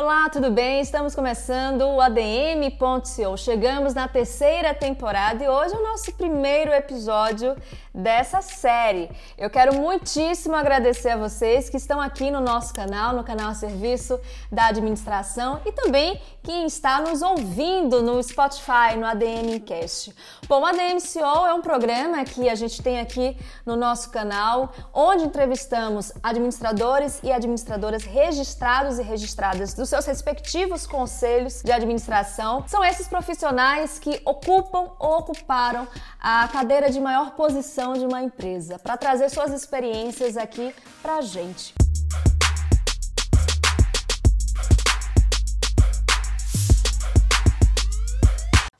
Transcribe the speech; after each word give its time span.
Olá, 0.00 0.28
tudo 0.28 0.48
bem? 0.52 0.80
Estamos 0.80 1.12
começando 1.12 1.80
o 1.82 2.00
ADM.co. 2.00 3.36
Chegamos 3.36 3.94
na 3.94 4.06
terceira 4.06 4.72
temporada 4.72 5.42
e 5.42 5.48
hoje 5.48 5.74
é 5.74 5.76
o 5.76 5.82
nosso 5.82 6.12
primeiro 6.12 6.70
episódio 6.70 7.56
dessa 7.98 8.40
série. 8.40 9.10
Eu 9.36 9.50
quero 9.50 9.74
muitíssimo 9.74 10.54
agradecer 10.54 11.10
a 11.10 11.16
vocês 11.16 11.68
que 11.68 11.76
estão 11.76 12.00
aqui 12.00 12.30
no 12.30 12.40
nosso 12.40 12.72
canal, 12.72 13.12
no 13.12 13.24
canal 13.24 13.50
a 13.50 13.54
serviço 13.54 14.20
da 14.52 14.66
administração 14.66 15.60
e 15.66 15.72
também 15.72 16.20
quem 16.44 16.64
está 16.64 17.00
nos 17.00 17.20
ouvindo 17.22 18.00
no 18.00 18.22
Spotify, 18.22 18.96
no 18.96 19.04
ADM 19.04 19.58
Cast. 19.66 20.14
Bom, 20.48 20.60
o 20.60 20.64
ADMCO 20.64 21.46
é 21.46 21.52
um 21.52 21.60
programa 21.60 22.24
que 22.24 22.48
a 22.48 22.54
gente 22.54 22.80
tem 22.80 23.00
aqui 23.00 23.36
no 23.66 23.74
nosso 23.74 24.10
canal, 24.10 24.72
onde 24.94 25.24
entrevistamos 25.24 26.12
administradores 26.22 27.20
e 27.22 27.32
administradoras 27.32 28.04
registrados 28.04 28.98
e 28.98 29.02
registradas 29.02 29.74
dos 29.74 29.88
seus 29.88 30.06
respectivos 30.06 30.86
conselhos 30.86 31.62
de 31.62 31.72
administração. 31.72 32.64
São 32.68 32.84
esses 32.84 33.08
profissionais 33.08 33.98
que 33.98 34.20
ocupam 34.24 34.90
ou 34.98 35.18
ocuparam 35.18 35.86
a 36.20 36.46
cadeira 36.48 36.90
de 36.90 37.00
maior 37.00 37.32
posição 37.32 37.87
de 37.94 38.04
uma 38.04 38.22
empresa, 38.22 38.78
para 38.78 38.96
trazer 38.96 39.28
suas 39.30 39.52
experiências 39.52 40.36
aqui 40.36 40.74
para 41.02 41.16
a 41.16 41.20
gente. 41.20 41.74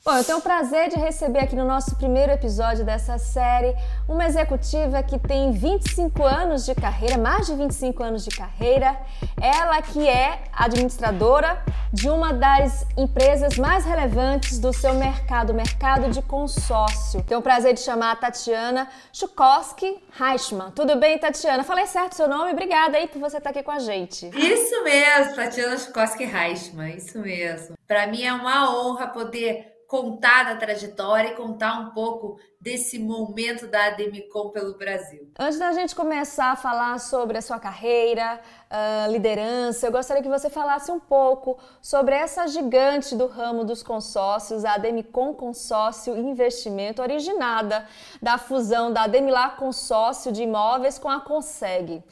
Bom, 0.08 0.16
eu 0.16 0.24
tenho 0.24 0.38
o 0.38 0.40
prazer 0.40 0.88
de 0.88 0.96
receber 0.96 1.40
aqui 1.40 1.54
no 1.54 1.66
nosso 1.66 1.94
primeiro 1.96 2.32
episódio 2.32 2.82
dessa 2.82 3.18
série 3.18 3.76
uma 4.08 4.24
executiva 4.24 5.02
que 5.02 5.18
tem 5.18 5.52
25 5.52 6.24
anos 6.24 6.64
de 6.64 6.74
carreira, 6.74 7.18
mais 7.18 7.46
de 7.46 7.54
25 7.54 8.02
anos 8.02 8.24
de 8.24 8.30
carreira. 8.30 8.98
Ela 9.38 9.82
que 9.82 10.08
é 10.08 10.44
administradora 10.50 11.62
de 11.92 12.08
uma 12.08 12.32
das 12.32 12.86
empresas 12.96 13.58
mais 13.58 13.84
relevantes 13.84 14.58
do 14.58 14.72
seu 14.72 14.94
mercado, 14.94 15.50
o 15.50 15.54
mercado 15.54 16.08
de 16.08 16.22
consórcio. 16.22 17.22
Tenho 17.24 17.40
o 17.40 17.42
prazer 17.42 17.74
de 17.74 17.80
chamar 17.80 18.12
a 18.12 18.16
Tatiana 18.16 18.88
Chukowski 19.12 20.02
Reichmann. 20.12 20.70
Tudo 20.70 20.96
bem, 20.96 21.18
Tatiana? 21.18 21.62
Falei 21.64 21.86
certo 21.86 22.14
seu 22.14 22.26
nome? 22.26 22.52
Obrigada 22.52 22.96
aí 22.96 23.08
por 23.08 23.18
você 23.18 23.36
estar 23.36 23.50
aqui 23.50 23.62
com 23.62 23.72
a 23.72 23.78
gente. 23.78 24.30
Isso 24.34 24.82
mesmo, 24.84 25.34
Tatiana 25.34 25.76
Chukowski 25.76 26.24
Reichmann, 26.24 26.96
isso 26.96 27.18
mesmo. 27.18 27.76
Para 27.86 28.06
mim 28.06 28.22
é 28.22 28.32
uma 28.32 28.74
honra 28.74 29.06
poder 29.08 29.77
contar 29.88 30.44
da 30.44 30.56
trajetória 30.56 31.30
e 31.30 31.34
contar 31.34 31.80
um 31.80 31.90
pouco 31.92 32.38
desse 32.60 32.98
momento 32.98 33.66
da 33.66 33.86
Ademicon 33.86 34.50
pelo 34.50 34.76
Brasil. 34.76 35.32
Antes 35.38 35.58
da 35.58 35.72
gente 35.72 35.96
começar 35.96 36.52
a 36.52 36.56
falar 36.56 37.00
sobre 37.00 37.38
a 37.38 37.40
sua 37.40 37.58
carreira, 37.58 38.38
uh, 38.70 39.10
liderança, 39.10 39.86
eu 39.86 39.90
gostaria 39.90 40.22
que 40.22 40.28
você 40.28 40.50
falasse 40.50 40.92
um 40.92 41.00
pouco 41.00 41.58
sobre 41.80 42.14
essa 42.14 42.46
gigante 42.46 43.16
do 43.16 43.26
ramo 43.26 43.64
dos 43.64 43.82
consórcios, 43.82 44.62
a 44.62 44.74
Ademicon 44.74 45.32
Consórcio 45.32 46.14
Investimento, 46.18 47.00
originada 47.00 47.86
da 48.20 48.36
fusão 48.36 48.92
da 48.92 49.04
Ademilar 49.04 49.56
Consórcio 49.56 50.30
de 50.30 50.42
Imóveis 50.42 50.98
com 50.98 51.08
a 51.08 51.20
Conseg. 51.20 52.04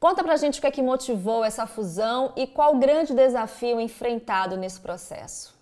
Conta 0.00 0.24
pra 0.24 0.36
gente 0.36 0.58
o 0.58 0.60
que 0.60 0.66
é 0.66 0.70
que 0.72 0.82
motivou 0.82 1.44
essa 1.44 1.64
fusão 1.64 2.32
e 2.34 2.44
qual 2.44 2.74
o 2.74 2.78
grande 2.80 3.14
desafio 3.14 3.78
enfrentado 3.80 4.56
nesse 4.56 4.80
processo. 4.80 5.59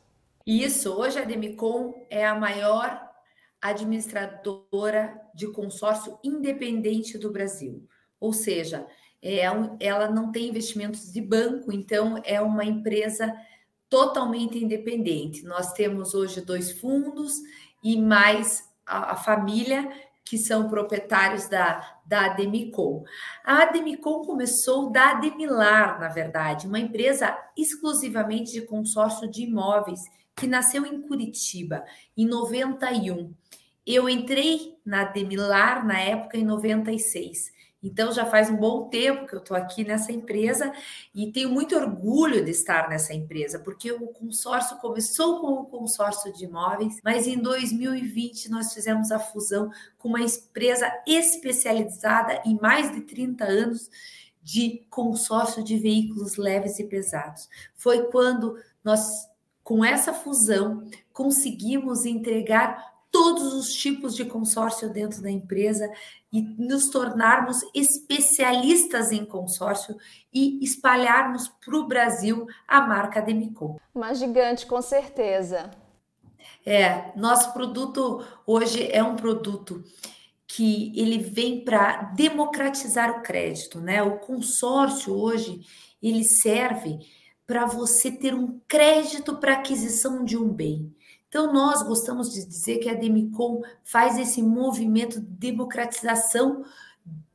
Isso, 0.48 0.94
hoje 0.94 1.18
a 1.18 1.26
Demicon 1.26 2.06
é 2.08 2.26
a 2.26 2.34
maior 2.34 2.98
administradora 3.60 5.20
de 5.34 5.46
consórcio 5.52 6.18
independente 6.24 7.18
do 7.18 7.30
Brasil. 7.30 7.86
Ou 8.18 8.32
seja, 8.32 8.86
é 9.20 9.42
ela 9.78 10.10
não 10.10 10.32
tem 10.32 10.48
investimentos 10.48 11.12
de 11.12 11.20
banco, 11.20 11.70
então 11.70 12.18
é 12.24 12.40
uma 12.40 12.64
empresa 12.64 13.30
totalmente 13.90 14.56
independente. 14.56 15.44
Nós 15.44 15.74
temos 15.74 16.14
hoje 16.14 16.40
dois 16.40 16.72
fundos 16.72 17.34
e 17.84 18.00
mais 18.00 18.72
a, 18.86 19.12
a 19.12 19.16
família 19.16 19.86
que 20.24 20.38
são 20.38 20.70
proprietários 20.70 21.46
da, 21.46 22.00
da 22.06 22.24
Ademicon. 22.24 23.04
A 23.44 23.64
Ademicon 23.64 24.24
começou 24.24 24.90
da 24.90 25.10
Ademilar, 25.10 26.00
na 26.00 26.08
verdade, 26.08 26.66
uma 26.66 26.78
empresa 26.78 27.36
exclusivamente 27.54 28.52
de 28.52 28.62
consórcio 28.62 29.30
de 29.30 29.42
imóveis 29.42 30.00
que 30.38 30.46
nasceu 30.46 30.86
em 30.86 31.02
Curitiba 31.02 31.84
em 32.16 32.26
91. 32.26 33.34
Eu 33.84 34.08
entrei 34.08 34.78
na 34.84 35.04
Demilar 35.04 35.84
na 35.84 35.98
época 35.98 36.36
em 36.36 36.44
96. 36.44 37.52
Então 37.82 38.12
já 38.12 38.26
faz 38.26 38.50
um 38.50 38.56
bom 38.56 38.88
tempo 38.88 39.26
que 39.26 39.34
eu 39.34 39.38
estou 39.38 39.56
aqui 39.56 39.84
nessa 39.84 40.10
empresa 40.10 40.72
e 41.14 41.30
tenho 41.30 41.48
muito 41.48 41.76
orgulho 41.76 42.44
de 42.44 42.50
estar 42.50 42.88
nessa 42.88 43.14
empresa, 43.14 43.58
porque 43.58 43.92
o 43.92 44.08
consórcio 44.08 44.76
começou 44.78 45.40
com 45.40 45.52
o 45.52 45.66
consórcio 45.66 46.32
de 46.32 46.44
imóveis, 46.44 46.98
mas 47.04 47.26
em 47.26 47.38
2020 47.38 48.50
nós 48.50 48.74
fizemos 48.74 49.12
a 49.12 49.18
fusão 49.18 49.70
com 49.96 50.08
uma 50.08 50.20
empresa 50.20 50.90
especializada 51.06 52.42
em 52.44 52.58
mais 52.60 52.92
de 52.92 53.02
30 53.02 53.44
anos 53.44 53.88
de 54.42 54.84
consórcio 54.90 55.62
de 55.62 55.78
veículos 55.78 56.36
leves 56.36 56.78
e 56.80 56.84
pesados. 56.84 57.48
Foi 57.76 58.10
quando 58.10 58.56
nós 58.82 59.28
com 59.68 59.84
essa 59.84 60.14
fusão, 60.14 60.88
conseguimos 61.12 62.06
entregar 62.06 63.02
todos 63.12 63.52
os 63.52 63.70
tipos 63.74 64.16
de 64.16 64.24
consórcio 64.24 64.88
dentro 64.88 65.20
da 65.20 65.30
empresa 65.30 65.92
e 66.32 66.40
nos 66.40 66.88
tornarmos 66.88 67.60
especialistas 67.74 69.12
em 69.12 69.26
consórcio 69.26 69.94
e 70.32 70.58
espalharmos 70.64 71.48
para 71.48 71.76
o 71.76 71.86
Brasil 71.86 72.46
a 72.66 72.80
marca 72.80 73.20
Demicon. 73.20 73.78
Uma 73.94 74.14
gigante, 74.14 74.64
com 74.64 74.80
certeza. 74.80 75.70
É, 76.64 77.12
nosso 77.14 77.52
produto 77.52 78.24
hoje 78.46 78.90
é 78.90 79.04
um 79.04 79.16
produto 79.16 79.84
que 80.46 80.98
ele 80.98 81.18
vem 81.18 81.62
para 81.62 82.04
democratizar 82.14 83.10
o 83.10 83.20
crédito, 83.20 83.82
né? 83.82 84.02
O 84.02 84.16
consórcio 84.16 85.14
hoje 85.14 85.60
ele 86.02 86.24
serve 86.24 87.00
para 87.48 87.64
você 87.64 88.12
ter 88.12 88.34
um 88.34 88.60
crédito 88.68 89.38
para 89.38 89.54
aquisição 89.54 90.22
de 90.22 90.36
um 90.36 90.50
bem. 90.50 90.94
Então, 91.28 91.50
nós 91.50 91.82
gostamos 91.82 92.30
de 92.30 92.44
dizer 92.44 92.76
que 92.76 92.90
a 92.90 92.94
Demicon 92.94 93.62
faz 93.82 94.18
esse 94.18 94.42
movimento 94.42 95.18
de 95.18 95.26
democratização 95.26 96.62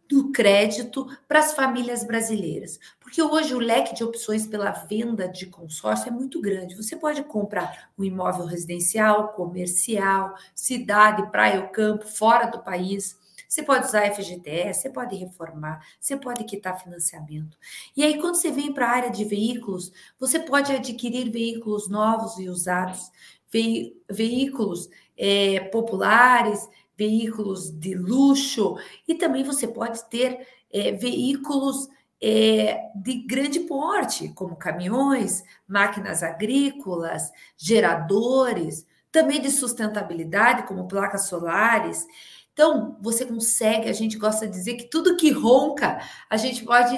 do 0.07 0.31
crédito 0.31 1.07
para 1.28 1.40
as 1.40 1.53
famílias 1.53 2.03
brasileiras. 2.03 2.79
Porque 3.00 3.23
hoje 3.23 3.56
o 3.56 3.59
leque 3.59 3.96
de 3.96 4.03
opções 4.03 4.46
pela 4.46 4.69
venda 4.69 5.28
de 5.28 5.47
consórcio 5.47 6.09
é 6.09 6.12
muito 6.12 6.40
grande. 6.40 6.75
Você 6.75 6.96
pode 6.96 7.23
comprar 7.23 7.90
um 7.97 8.03
imóvel 8.03 8.46
residencial, 8.46 9.29
comercial, 9.29 10.35
cidade, 10.53 11.31
praia 11.31 11.62
ou 11.62 11.69
campo, 11.69 12.06
fora 12.06 12.46
do 12.46 12.59
país. 12.59 13.18
Você 13.53 13.62
pode 13.62 13.86
usar 13.86 14.12
FGTS, 14.12 14.81
você 14.81 14.90
pode 14.90 15.16
reformar, 15.16 15.86
você 16.00 16.18
pode 16.18 16.44
quitar 16.44 16.81
financiamento. 16.81 17.56
E 17.96 18.03
aí, 18.03 18.19
quando 18.19 18.34
você 18.34 18.50
vem 18.50 18.74
para 18.74 18.88
a 18.88 18.90
área 18.90 19.12
de 19.12 19.24
veículos, 19.25 19.91
você 20.19 20.40
pode 20.40 20.72
adquirir 20.72 21.30
veículos 21.30 21.88
novos 21.88 22.40
e 22.40 22.50
usados, 22.50 23.12
ve 23.52 23.96
veículos 24.09 24.90
é, 25.16 25.59
populares, 25.66 26.68
veículos 26.97 27.69
de 27.69 27.94
luxo, 27.94 28.75
e 29.08 29.14
também 29.14 29.44
você 29.44 29.68
pode 29.68 30.03
ter 30.09 30.47
é, 30.72 30.94
veículos 30.94 31.88
é, 32.20 32.90
de 32.96 33.20
grande 33.20 33.59
porte, 33.59 34.30
como 34.30 34.56
caminhões, 34.56 35.44
máquinas 35.68 36.24
agrícolas, 36.24 37.31
geradores, 37.56 38.84
também 39.12 39.40
de 39.40 39.52
sustentabilidade, 39.52 40.64
como 40.64 40.88
placas 40.88 41.28
solares. 41.28 42.08
Então, 42.53 42.97
você 43.02 43.25
consegue, 43.25 43.90
a 43.90 43.94
gente 43.94 44.18
gosta 44.18 44.47
de 44.47 44.53
dizer 44.53 44.75
que 44.75 44.86
tudo 44.86 45.18
que 45.18 45.31
ronca, 45.31 46.00
a 46.30 46.38
gente 46.38 46.64
pode 46.64 46.96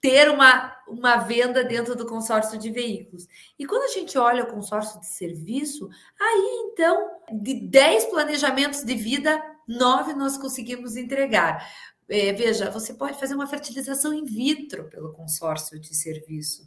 ter 0.00 0.30
uma, 0.30 0.76
uma 0.86 1.16
venda 1.16 1.64
dentro 1.64 1.96
do 1.96 2.06
consórcio 2.06 2.58
de 2.58 2.70
veículos. 2.70 3.26
E 3.58 3.66
quando 3.66 3.84
a 3.84 3.92
gente 3.94 4.16
olha 4.18 4.44
o 4.44 4.52
consórcio 4.52 5.00
de 5.00 5.06
serviço, 5.06 5.88
aí 6.20 6.70
então, 6.70 7.10
de 7.32 7.54
10 7.54 8.04
planejamentos 8.06 8.84
de 8.84 8.94
vida, 8.94 9.42
nove 9.66 10.12
nós 10.12 10.36
conseguimos 10.36 10.96
entregar. 10.96 11.66
É, 12.08 12.32
veja, 12.32 12.70
você 12.70 12.94
pode 12.94 13.18
fazer 13.18 13.34
uma 13.34 13.48
fertilização 13.48 14.14
in 14.14 14.24
vitro 14.24 14.88
pelo 14.88 15.12
consórcio 15.12 15.80
de 15.80 15.92
serviço. 15.92 16.62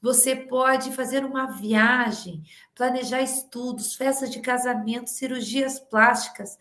Você 0.00 0.36
pode 0.36 0.92
fazer 0.92 1.24
uma 1.24 1.46
viagem, 1.46 2.44
planejar 2.76 3.22
estudos, 3.22 3.96
festas 3.96 4.30
de 4.30 4.40
casamento, 4.40 5.10
cirurgias 5.10 5.80
plásticas 5.80 6.56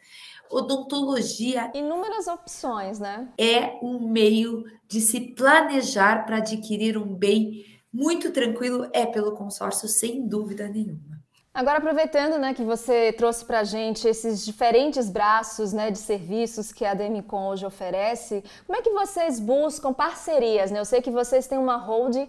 odontologia. 0.50 1.72
Inúmeras 1.74 2.28
opções, 2.28 3.00
né? 3.00 3.32
É 3.38 3.80
um 3.82 4.08
meio 4.08 4.64
de 4.88 5.02
se 5.02 5.34
planejar 5.34 6.26
para 6.26 6.38
adquirir 6.38 6.98
um 6.98 7.16
bem 7.16 7.66
muito 7.92 8.32
tranquilo, 8.32 8.90
é 8.92 9.06
pelo 9.06 9.36
consórcio, 9.36 9.88
sem 9.88 10.28
dúvida 10.28 10.68
nenhuma. 10.68 11.23
Agora, 11.56 11.78
aproveitando 11.78 12.40
né, 12.40 12.52
que 12.52 12.64
você 12.64 13.14
trouxe 13.14 13.46
para 13.46 13.60
a 13.60 13.64
gente 13.64 14.08
esses 14.08 14.44
diferentes 14.44 15.08
braços 15.08 15.72
né, 15.72 15.92
de 15.92 16.00
serviços 16.00 16.72
que 16.72 16.84
a 16.84 16.96
Demicon 16.96 17.50
hoje 17.50 17.64
oferece, 17.64 18.44
como 18.66 18.76
é 18.76 18.82
que 18.82 18.90
vocês 18.90 19.40
buscam 19.40 19.94
parcerias? 19.94 20.72
Né? 20.72 20.80
Eu 20.80 20.86
sei 20.86 21.00
que 21.00 21.12
vocês 21.12 21.46
têm 21.46 21.60
uma 21.60 21.78
hold 21.78 22.16
uh, 22.16 22.28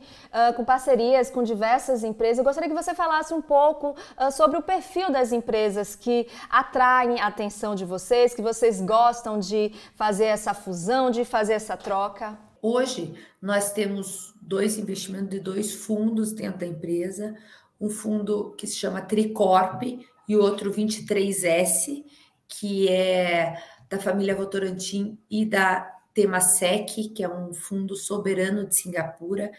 com 0.54 0.62
parcerias 0.62 1.30
com 1.30 1.42
diversas 1.42 2.04
empresas. 2.04 2.36
Eu 2.36 2.44
gostaria 2.44 2.68
que 2.68 2.74
você 2.74 2.94
falasse 2.94 3.32
um 3.32 3.40
pouco 3.40 3.92
uh, 3.92 4.30
sobre 4.30 4.58
o 4.58 4.62
perfil 4.62 5.10
das 5.10 5.32
empresas 5.32 5.96
que 5.96 6.28
atraem 6.50 7.18
a 7.18 7.28
atenção 7.28 7.74
de 7.74 7.86
vocês, 7.86 8.34
que 8.34 8.42
vocês 8.42 8.78
gostam 8.82 9.38
de 9.38 9.72
fazer 9.94 10.26
essa 10.26 10.52
fusão, 10.52 11.10
de 11.10 11.24
fazer 11.24 11.54
essa 11.54 11.78
troca. 11.78 12.38
Hoje, 12.60 13.14
nós 13.40 13.72
temos 13.72 14.34
dois 14.38 14.76
investimentos 14.76 15.30
de 15.30 15.40
dois 15.40 15.72
fundos 15.72 16.30
dentro 16.34 16.58
da 16.58 16.66
empresa 16.66 17.34
um 17.80 17.90
fundo 17.90 18.54
que 18.56 18.66
se 18.66 18.76
chama 18.76 19.02
Tricorp 19.02 19.82
e 20.28 20.36
outro 20.36 20.72
23S, 20.72 22.04
que 22.48 22.88
é 22.88 23.56
da 23.88 23.98
família 23.98 24.34
Votorantim 24.34 25.18
e 25.30 25.44
da 25.44 25.90
Temasek, 26.14 27.08
que 27.10 27.22
é 27.22 27.28
um 27.28 27.52
fundo 27.52 27.96
soberano 27.96 28.66
de 28.66 28.76
Singapura. 28.76 29.50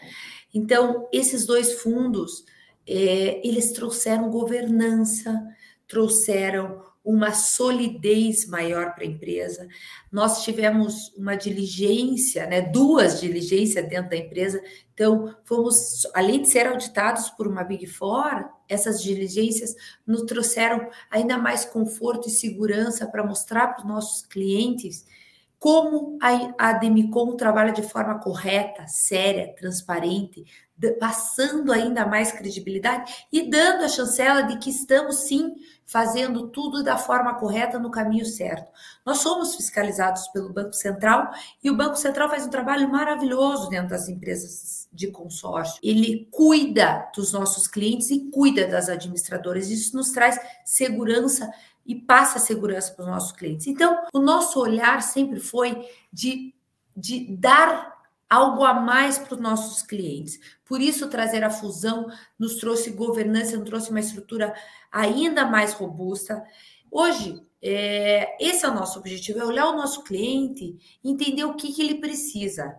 Então, 0.52 1.08
esses 1.12 1.44
dois 1.44 1.80
fundos, 1.80 2.44
é, 2.86 3.46
eles 3.46 3.72
trouxeram 3.72 4.30
governança, 4.30 5.46
trouxeram 5.86 6.82
uma 7.06 7.32
solidez 7.32 8.48
maior 8.48 8.92
para 8.92 9.04
a 9.04 9.06
empresa. 9.06 9.68
Nós 10.10 10.42
tivemos 10.42 11.14
uma 11.16 11.36
diligência, 11.36 12.48
né, 12.48 12.60
duas 12.60 13.20
diligências 13.20 13.88
dentro 13.88 14.10
da 14.10 14.16
empresa. 14.16 14.60
Então, 14.92 15.32
fomos, 15.44 16.04
além 16.12 16.42
de 16.42 16.48
ser 16.48 16.66
auditados 16.66 17.30
por 17.30 17.46
uma 17.46 17.62
Big 17.62 17.86
Four, 17.86 18.50
essas 18.68 19.00
diligências 19.00 19.76
nos 20.04 20.22
trouxeram 20.22 20.90
ainda 21.08 21.38
mais 21.38 21.64
conforto 21.64 22.26
e 22.26 22.32
segurança 22.32 23.06
para 23.06 23.24
mostrar 23.24 23.68
para 23.68 23.84
os 23.84 23.88
nossos 23.88 24.26
clientes 24.26 25.06
como 25.58 26.18
a, 26.20 26.70
a 26.70 26.72
Demicon 26.74 27.36
trabalha 27.36 27.72
de 27.72 27.82
forma 27.82 28.18
correta, 28.18 28.86
séria, 28.86 29.54
transparente, 29.54 30.44
passando 31.00 31.72
ainda 31.72 32.04
mais 32.04 32.32
credibilidade 32.32 33.26
e 33.32 33.48
dando 33.48 33.84
a 33.84 33.88
chancela 33.88 34.42
de 34.42 34.58
que 34.58 34.70
estamos 34.70 35.26
sim 35.26 35.54
fazendo 35.86 36.48
tudo 36.48 36.82
da 36.82 36.98
forma 36.98 37.34
correta 37.34 37.78
no 37.78 37.90
caminho 37.90 38.26
certo. 38.26 38.70
Nós 39.04 39.18
somos 39.18 39.54
fiscalizados 39.54 40.26
pelo 40.28 40.52
Banco 40.52 40.72
Central 40.72 41.30
e 41.62 41.70
o 41.70 41.76
Banco 41.76 41.96
Central 41.96 42.28
faz 42.28 42.44
um 42.44 42.50
trabalho 42.50 42.90
maravilhoso 42.90 43.68
dentro 43.68 43.90
das 43.90 44.08
empresas 44.08 44.88
de 44.92 45.06
consórcio. 45.06 45.78
Ele 45.80 46.28
cuida 46.32 47.08
dos 47.14 47.32
nossos 47.32 47.68
clientes 47.68 48.10
e 48.10 48.28
cuida 48.30 48.66
das 48.66 48.88
administradoras. 48.88 49.70
Isso 49.70 49.96
nos 49.96 50.10
traz 50.10 50.38
segurança 50.64 51.48
e 51.86 51.94
passa 51.94 52.40
segurança 52.40 52.92
para 52.92 53.04
os 53.04 53.10
nossos 53.10 53.32
clientes. 53.32 53.68
Então, 53.68 53.96
o 54.12 54.18
nosso 54.18 54.60
olhar 54.60 55.00
sempre 55.02 55.38
foi 55.38 55.88
de, 56.12 56.52
de 56.96 57.36
dar 57.36 57.95
algo 58.28 58.64
a 58.64 58.74
mais 58.74 59.18
para 59.18 59.34
os 59.34 59.40
nossos 59.40 59.82
clientes. 59.82 60.38
Por 60.64 60.80
isso, 60.80 61.08
trazer 61.08 61.44
a 61.44 61.50
fusão 61.50 62.06
nos 62.38 62.56
trouxe 62.56 62.90
governança, 62.90 63.56
nos 63.56 63.68
trouxe 63.68 63.90
uma 63.90 64.00
estrutura 64.00 64.54
ainda 64.90 65.44
mais 65.44 65.72
robusta. 65.72 66.42
Hoje, 66.90 67.40
é, 67.62 68.36
esse 68.44 68.64
é 68.64 68.68
o 68.68 68.74
nosso 68.74 68.98
objetivo: 68.98 69.38
é 69.38 69.44
olhar 69.44 69.68
o 69.68 69.76
nosso 69.76 70.02
cliente, 70.04 70.76
entender 71.04 71.44
o 71.44 71.54
que, 71.54 71.72
que 71.72 71.82
ele 71.82 71.96
precisa. 71.96 72.76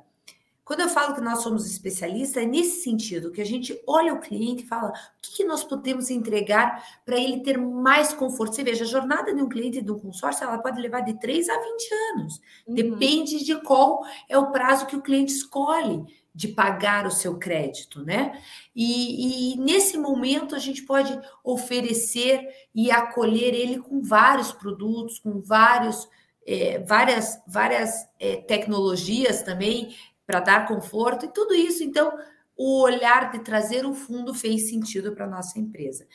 Quando 0.68 0.82
eu 0.82 0.90
falo 0.90 1.16
que 1.16 1.22
nós 1.22 1.44
somos 1.44 1.66
especialistas, 1.66 2.44
é 2.44 2.46
nesse 2.46 2.82
sentido, 2.84 3.32
que 3.32 3.40
a 3.40 3.46
gente 3.46 3.82
olha 3.88 4.14
o 4.14 4.20
cliente 4.20 4.64
e 4.64 4.68
fala 4.68 4.90
o 4.90 4.94
que, 5.22 5.38
que 5.38 5.44
nós 5.46 5.64
podemos 5.64 6.10
entregar 6.10 6.84
para 7.06 7.16
ele 7.16 7.40
ter 7.40 7.58
mais 7.58 8.12
conforto. 8.12 8.54
Você 8.54 8.66
veja, 8.66 8.84
a 8.84 8.88
jornada 8.88 9.34
de 9.34 9.42
um 9.42 9.48
cliente 9.48 9.82
de 9.82 9.90
um 9.90 9.98
consórcio, 9.98 10.44
ela 10.44 10.58
pode 10.58 10.82
levar 10.82 11.00
de 11.00 11.18
3 11.18 11.48
a 11.48 11.54
20 11.54 11.64
anos. 12.12 12.42
Uhum. 12.68 12.76
Depende 12.76 13.46
de 13.46 13.56
qual 13.62 14.04
é 14.28 14.38
o 14.38 14.52
prazo 14.52 14.88
que 14.88 14.98
o 14.98 15.02
cliente 15.02 15.32
escolhe 15.32 16.04
de 16.36 16.50
pagar 16.50 17.08
o 17.08 17.12
seu 17.12 17.38
crédito, 17.38 18.04
né? 18.04 18.38
E, 18.76 19.54
e, 19.54 19.58
nesse 19.60 19.98
momento 19.98 20.54
a 20.54 20.60
gente 20.60 20.84
pode 20.84 21.18
oferecer 21.46 22.46
e 22.76 22.92
acolher 22.92 23.56
ele 23.56 23.80
com 23.80 24.02
vários 24.02 24.52
produtos, 24.52 25.18
com 25.18 25.40
vários, 25.40 26.10
é, 26.46 26.80
várias, 26.80 27.42
várias 27.48 28.06
é, 28.20 28.36
tecnologias 28.36 29.42
também 29.44 29.96
para 30.28 30.42
dar 30.42 30.68
conforto 30.68 31.26
e 31.26 31.30
tudo 31.30 31.56
isso. 31.56 31.84
Então, 31.84 32.12
o 32.58 32.82
olhar 32.82 33.32
de 33.32 33.40
trazer 33.40 33.86
um 33.86 33.94
fundo 33.94 34.34
fez 34.34 34.70
sentido 34.70 35.14
para 35.14 35.26
a 35.26 35.30
nossa 35.30 35.58
empresa. 35.58 36.06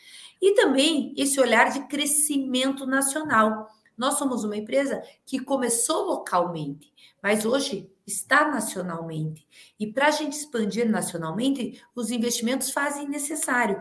E 0.40 0.54
também 0.54 1.14
esse 1.16 1.40
olhar 1.40 1.70
de 1.70 1.86
crescimento 1.86 2.84
nacional. 2.84 3.68
Nós 3.96 4.14
somos 4.18 4.44
uma 4.44 4.56
empresa 4.56 5.02
que 5.24 5.38
começou 5.38 6.04
localmente, 6.06 6.92
mas 7.22 7.44
hoje 7.44 7.90
está 8.06 8.48
nacionalmente. 8.48 9.46
E 9.78 9.86
para 9.86 10.08
a 10.08 10.10
gente 10.10 10.32
expandir 10.32 10.90
nacionalmente, 10.90 11.82
os 11.94 12.10
investimentos 12.10 12.70
fazem 12.70 13.08
necessário. 13.08 13.80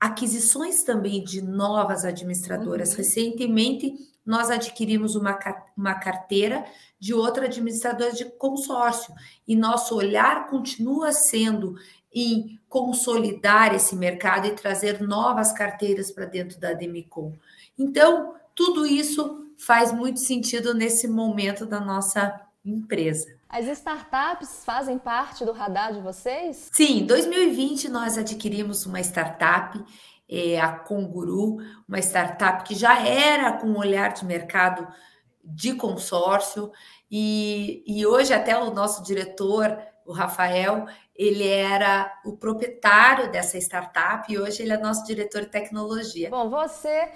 Aquisições 0.00 0.84
também 0.84 1.24
de 1.24 1.42
novas 1.42 2.04
administradoras. 2.04 2.90
Uhum. 2.90 2.96
Recentemente, 2.98 3.94
nós 4.24 4.50
adquirimos 4.50 5.16
uma, 5.16 5.38
uma 5.76 5.94
carteira 5.94 6.64
de 7.00 7.14
outra 7.14 7.46
administradora 7.46 8.12
de 8.12 8.26
consórcio 8.26 9.14
e 9.46 9.56
nosso 9.56 9.96
olhar 9.96 10.48
continua 10.48 11.12
sendo 11.12 11.76
em 12.12 12.58
consolidar 12.68 13.74
esse 13.74 13.96
mercado 13.96 14.46
e 14.46 14.54
trazer 14.54 15.00
novas 15.00 15.52
carteiras 15.52 16.10
para 16.10 16.26
dentro 16.26 16.58
da 16.60 16.72
Demicon. 16.72 17.34
Então, 17.78 18.34
tudo 18.54 18.86
isso 18.86 19.46
faz 19.56 19.92
muito 19.92 20.20
sentido 20.20 20.74
nesse 20.74 21.08
momento 21.08 21.64
da 21.64 21.80
nossa 21.80 22.40
empresa. 22.64 23.37
As 23.48 23.66
startups 23.66 24.62
fazem 24.64 24.98
parte 24.98 25.44
do 25.44 25.52
radar 25.52 25.94
de 25.94 26.00
vocês? 26.00 26.68
Sim, 26.70 27.00
em 27.00 27.06
2020 27.06 27.88
nós 27.88 28.18
adquirimos 28.18 28.84
uma 28.84 29.00
startup 29.00 29.82
é, 30.30 30.60
a 30.60 30.70
Conguru, 30.70 31.56
uma 31.88 31.98
startup 31.98 32.62
que 32.64 32.74
já 32.74 33.00
era 33.00 33.54
com 33.54 33.68
um 33.68 33.78
olhar 33.78 34.12
de 34.12 34.26
mercado 34.26 34.86
de 35.42 35.72
consórcio, 35.74 36.70
e, 37.10 37.82
e 37.86 38.04
hoje 38.04 38.34
até 38.34 38.58
o 38.58 38.70
nosso 38.70 39.02
diretor, 39.02 39.78
o 40.04 40.12
Rafael, 40.12 40.86
ele 41.16 41.48
era 41.48 42.20
o 42.26 42.36
proprietário 42.36 43.30
dessa 43.32 43.56
startup 43.56 44.30
e 44.30 44.38
hoje 44.38 44.62
ele 44.62 44.74
é 44.74 44.78
nosso 44.78 45.04
diretor 45.04 45.42
de 45.42 45.48
tecnologia. 45.48 46.28
Bom, 46.28 46.50
você, 46.50 47.10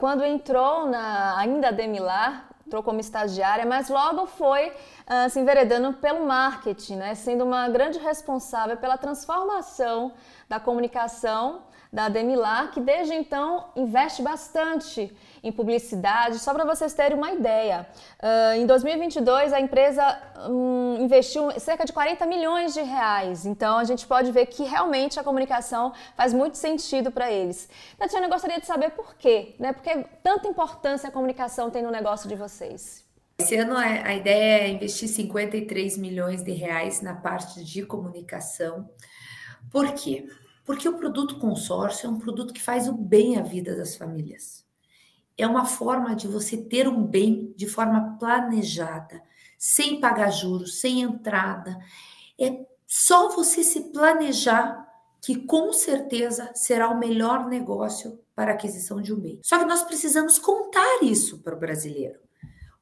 quando 0.00 0.24
entrou 0.24 0.86
na 0.86 1.38
ainda 1.38 1.70
Demilar, 1.70 2.48
entrou 2.66 2.82
como 2.82 2.98
estagiária, 2.98 3.64
mas 3.64 3.88
logo 3.88 4.26
foi 4.26 4.68
uh, 4.68 5.30
se 5.30 5.38
enveredando 5.38 5.92
pelo 5.94 6.26
marketing, 6.26 6.96
né? 6.96 7.14
sendo 7.14 7.44
uma 7.44 7.68
grande 7.68 7.98
responsável 7.98 8.76
pela 8.76 8.98
transformação 8.98 10.12
da 10.48 10.58
comunicação 10.58 11.62
da 11.96 12.10
Demilar, 12.10 12.72
que 12.72 12.78
desde 12.78 13.14
então 13.14 13.68
investe 13.74 14.20
bastante 14.20 15.10
em 15.42 15.50
publicidade. 15.50 16.38
Só 16.38 16.52
para 16.52 16.62
vocês 16.62 16.92
terem 16.92 17.16
uma 17.16 17.32
ideia, 17.32 17.86
uh, 18.22 18.54
em 18.54 18.66
2022 18.66 19.50
a 19.54 19.58
empresa 19.58 20.04
um, 20.46 20.98
investiu 21.00 21.50
cerca 21.58 21.86
de 21.86 21.94
40 21.94 22.26
milhões 22.26 22.74
de 22.74 22.82
reais. 22.82 23.46
Então 23.46 23.78
a 23.78 23.84
gente 23.84 24.06
pode 24.06 24.30
ver 24.30 24.44
que 24.44 24.62
realmente 24.62 25.18
a 25.18 25.24
comunicação 25.24 25.94
faz 26.14 26.34
muito 26.34 26.58
sentido 26.58 27.10
para 27.10 27.32
eles. 27.32 27.66
Tatiana, 27.96 28.26
eu 28.26 28.30
gostaria 28.30 28.60
de 28.60 28.66
saber 28.66 28.90
por 28.90 29.14
quê, 29.14 29.54
né? 29.58 29.72
Porque 29.72 30.04
tanta 30.22 30.46
importância 30.46 31.08
a 31.08 31.10
comunicação 31.10 31.70
tem 31.70 31.82
no 31.82 31.90
negócio 31.90 32.28
de 32.28 32.34
vocês. 32.34 33.06
Esse 33.38 33.56
ano 33.56 33.74
a 33.74 34.14
ideia 34.14 34.64
é 34.64 34.68
investir 34.68 35.08
53 35.08 35.96
milhões 35.96 36.44
de 36.44 36.52
reais 36.52 37.00
na 37.00 37.14
parte 37.14 37.64
de 37.64 37.86
comunicação. 37.86 38.86
Por 39.72 39.94
quê? 39.94 40.26
Porque 40.66 40.88
o 40.88 40.98
produto 40.98 41.38
consórcio 41.38 42.08
é 42.08 42.10
um 42.10 42.18
produto 42.18 42.52
que 42.52 42.60
faz 42.60 42.88
o 42.88 42.92
bem 42.92 43.38
à 43.38 43.42
vida 43.42 43.76
das 43.76 43.96
famílias. 43.96 44.66
É 45.38 45.46
uma 45.46 45.64
forma 45.64 46.16
de 46.16 46.26
você 46.26 46.56
ter 46.56 46.88
um 46.88 47.04
bem 47.04 47.54
de 47.56 47.66
forma 47.66 48.16
planejada, 48.18 49.22
sem 49.56 50.00
pagar 50.00 50.30
juros, 50.30 50.80
sem 50.80 51.02
entrada. 51.02 51.78
É 52.38 52.66
só 52.86 53.28
você 53.28 53.62
se 53.62 53.92
planejar 53.92 54.84
que 55.22 55.36
com 55.36 55.72
certeza 55.72 56.50
será 56.54 56.88
o 56.88 56.98
melhor 56.98 57.46
negócio 57.46 58.20
para 58.34 58.52
aquisição 58.52 59.00
de 59.00 59.12
um 59.12 59.20
bem. 59.20 59.40
Só 59.42 59.58
que 59.58 59.64
nós 59.64 59.82
precisamos 59.82 60.38
contar 60.38 61.02
isso 61.02 61.38
para 61.38 61.54
o 61.54 61.58
brasileiro. 61.58 62.18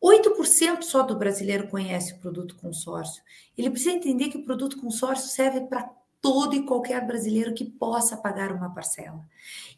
8% 0.03 0.83
só 0.83 1.03
do 1.03 1.17
brasileiro 1.17 1.69
conhece 1.69 2.12
o 2.12 2.19
produto 2.19 2.57
consórcio. 2.57 3.23
Ele 3.57 3.71
precisa 3.71 3.95
entender 3.97 4.29
que 4.29 4.37
o 4.37 4.45
produto 4.45 4.79
consórcio 4.79 5.29
serve 5.29 5.62
para 5.62 5.91
todo 6.25 6.54
e 6.54 6.64
qualquer 6.64 7.07
brasileiro 7.07 7.52
que 7.52 7.66
possa 7.66 8.16
pagar 8.16 8.50
uma 8.50 8.73
parcela 8.73 9.28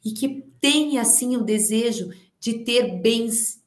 e 0.05 0.12
que 0.12 0.47
tenha 0.61 1.03
assim 1.03 1.37
o 1.37 1.43
desejo 1.43 2.11
de 2.38 2.61
ter 2.61 3.00
bens, 3.00 3.61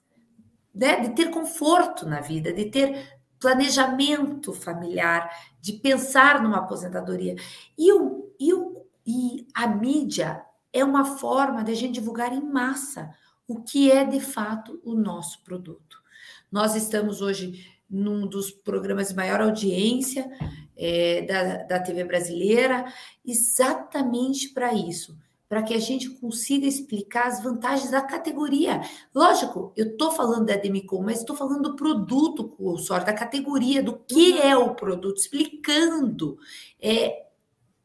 né, 0.74 1.02
de 1.02 1.10
ter 1.10 1.30
conforto 1.30 2.06
na 2.06 2.22
vida, 2.22 2.54
de 2.54 2.64
ter 2.72 3.20
planejamento 3.38 4.54
familiar, 4.54 5.30
de 5.60 5.74
pensar 5.74 6.42
numa 6.42 6.60
aposentadoria. 6.60 7.36
E, 7.78 7.92
o, 7.92 8.34
e, 8.40 8.54
o, 8.54 8.86
e 9.06 9.46
a 9.54 9.68
mídia 9.68 10.42
é 10.72 10.82
uma 10.82 11.04
forma 11.04 11.66
de 11.66 11.74
a 11.74 11.76
gente 11.76 11.96
divulgar 11.96 12.32
em 12.32 12.42
massa 12.42 13.14
o 13.46 13.62
que 13.62 13.92
é 13.92 14.06
de 14.06 14.22
fato 14.22 14.80
o 14.86 14.96
nosso 14.96 15.44
produto. 15.44 16.02
Nós 16.50 16.76
estamos 16.76 17.22
hoje 17.22 17.62
num 17.90 18.28
dos 18.28 18.52
programas 18.52 19.10
de 19.10 19.16
maior 19.16 19.42
audiência 19.42 20.30
é, 20.78 21.24
da, 21.24 21.64
da 21.64 21.80
TV 21.80 22.04
brasileira, 22.04 22.86
exatamente 23.26 24.50
para 24.50 24.74
isso, 24.74 25.18
para 25.48 25.64
que 25.64 25.74
a 25.74 25.80
gente 25.80 26.10
consiga 26.12 26.68
explicar 26.68 27.28
as 27.28 27.44
vantagens 27.44 27.92
da 27.92 28.02
categoria. 28.02 28.82
Lógico, 29.14 29.74
eu 29.76 29.88
estou 29.88 30.12
falando 30.12 30.46
da 30.46 30.56
Demicon, 30.56 31.02
mas 31.02 31.20
estou 31.20 31.36
falando 31.36 31.72
do 31.72 31.76
produto 31.76 32.48
consórcio, 32.48 33.08
da 33.08 33.14
categoria, 33.14 33.82
do 33.82 33.98
que 33.98 34.32
uhum. 34.34 34.38
é 34.38 34.56
o 34.56 34.76
produto, 34.76 35.18
explicando. 35.18 36.38
É, 36.80 37.26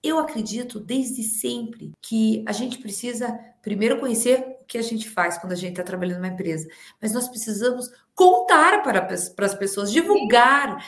eu 0.03 0.19
acredito 0.19 0.79
desde 0.79 1.23
sempre 1.23 1.93
que 2.03 2.45
a 2.47 2.53
gente 2.53 2.79
precisa 2.79 3.41
primeiro 3.63 3.99
conhecer 3.99 4.54
que 4.67 4.79
a 4.79 4.83
gente 4.83 5.09
faz 5.09 5.39
quando 5.39 5.53
a 5.53 5.57
gente 5.57 5.73
está 5.73 5.83
trabalhando 5.83 6.17
numa 6.19 6.33
empresa, 6.33 6.69
mas 7.01 7.13
nós 7.13 7.29
precisamos 7.29 7.91
contar 8.15 8.83
para, 8.83 9.03
para 9.03 9.47
as 9.47 9.55
pessoas, 9.55 9.93
divulgar, 9.93 10.85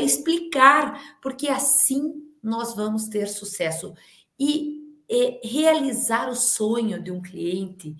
explicar, 0.00 1.18
porque 1.20 1.48
assim 1.48 2.22
nós 2.42 2.74
vamos 2.74 3.08
ter 3.08 3.28
sucesso. 3.28 3.94
E 4.38 4.82
é, 5.10 5.40
realizar 5.42 6.28
o 6.28 6.34
sonho 6.34 7.02
de 7.02 7.10
um 7.10 7.20
cliente, 7.20 7.96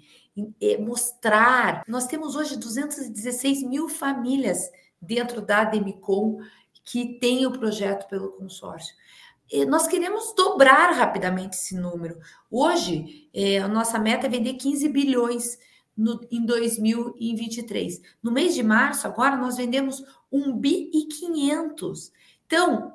é, 0.61 0.77
mostrar. 0.79 1.83
Nós 1.89 2.07
temos 2.07 2.37
hoje 2.37 2.57
216 2.57 3.63
mil 3.63 3.89
famílias 3.89 4.71
dentro 5.01 5.41
da 5.41 5.65
Demicon 5.65 6.41
que 6.85 7.19
tem 7.19 7.47
o 7.47 7.53
projeto 7.53 8.09
pelo 8.09 8.33
consórcio 8.33 8.95
nós 9.69 9.87
queremos 9.87 10.35
dobrar 10.35 10.93
rapidamente 10.93 11.57
esse 11.57 11.77
número. 11.77 12.19
Hoje, 12.51 13.29
é, 13.33 13.59
a 13.59 13.69
nossa 13.69 13.99
meta 13.99 14.27
é 14.27 14.31
vender 14.31 14.55
15 14.55 14.89
bilhões 14.89 15.59
no, 15.97 16.21
em 16.31 16.45
2023. 16.45 18.01
No 18.23 18.33
mês 18.33 18.55
de 18.55 18.63
março, 18.63 19.07
agora, 19.07 19.37
nós 19.37 19.57
vendemos 19.57 20.05
1 20.31 20.53
bi 20.57 20.91
e 20.93 21.07
500. 21.07 22.13
Então, 22.47 22.93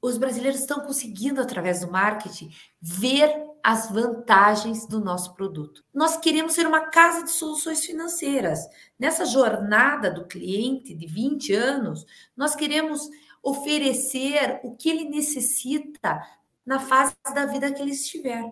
os 0.00 0.18
brasileiros 0.18 0.60
estão 0.60 0.80
conseguindo, 0.80 1.40
através 1.40 1.80
do 1.80 1.90
marketing, 1.90 2.50
ver 2.80 3.34
as 3.62 3.90
vantagens 3.90 4.86
do 4.86 5.00
nosso 5.00 5.34
produto. 5.34 5.82
Nós 5.92 6.18
queremos 6.18 6.52
ser 6.52 6.66
uma 6.66 6.90
casa 6.90 7.24
de 7.24 7.30
soluções 7.30 7.82
financeiras. 7.82 8.60
Nessa 8.98 9.24
jornada 9.24 10.10
do 10.10 10.26
cliente 10.26 10.94
de 10.94 11.06
20 11.06 11.54
anos, 11.54 12.04
nós 12.36 12.54
queremos 12.54 13.08
oferecer 13.44 14.60
o 14.64 14.74
que 14.74 14.88
ele 14.88 15.04
necessita 15.04 16.26
na 16.64 16.80
fase 16.80 17.14
da 17.34 17.44
vida 17.44 17.70
que 17.70 17.82
ele 17.82 17.90
estiver. 17.92 18.50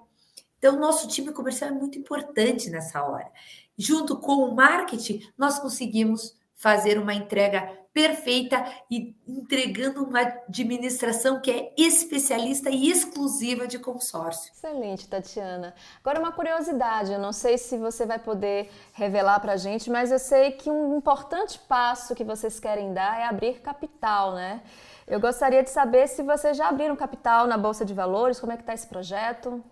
Então, 0.58 0.78
nosso 0.78 1.08
time 1.08 1.32
comercial 1.32 1.70
é 1.70 1.74
muito 1.74 1.98
importante 1.98 2.70
nessa 2.70 3.02
hora. 3.02 3.32
Junto 3.76 4.20
com 4.20 4.44
o 4.44 4.54
marketing, 4.54 5.26
nós 5.36 5.58
conseguimos 5.58 6.36
fazer 6.62 6.96
uma 6.96 7.12
entrega 7.12 7.68
perfeita 7.92 8.64
e 8.88 9.16
entregando 9.26 10.04
uma 10.04 10.20
administração 10.20 11.40
que 11.40 11.50
é 11.50 11.74
especialista 11.76 12.70
e 12.70 12.88
exclusiva 12.88 13.66
de 13.66 13.80
consórcio. 13.80 14.52
Excelente, 14.54 15.08
Tatiana. 15.08 15.74
Agora 16.00 16.20
uma 16.20 16.30
curiosidade, 16.30 17.12
eu 17.12 17.18
não 17.18 17.32
sei 17.32 17.58
se 17.58 17.76
você 17.76 18.06
vai 18.06 18.20
poder 18.20 18.70
revelar 18.92 19.40
para 19.40 19.54
a 19.54 19.56
gente, 19.56 19.90
mas 19.90 20.12
eu 20.12 20.20
sei 20.20 20.52
que 20.52 20.70
um 20.70 20.96
importante 20.96 21.58
passo 21.68 22.14
que 22.14 22.22
vocês 22.22 22.60
querem 22.60 22.94
dar 22.94 23.18
é 23.18 23.24
abrir 23.24 23.60
capital, 23.60 24.34
né? 24.34 24.62
Eu 25.06 25.18
gostaria 25.18 25.64
de 25.64 25.68
saber 25.68 26.06
se 26.06 26.22
vocês 26.22 26.56
já 26.56 26.68
abriram 26.68 26.94
capital 26.94 27.48
na 27.48 27.58
Bolsa 27.58 27.84
de 27.84 27.92
Valores, 27.92 28.38
como 28.38 28.52
é 28.52 28.56
que 28.56 28.62
está 28.62 28.72
esse 28.72 28.86
projeto? 28.86 29.62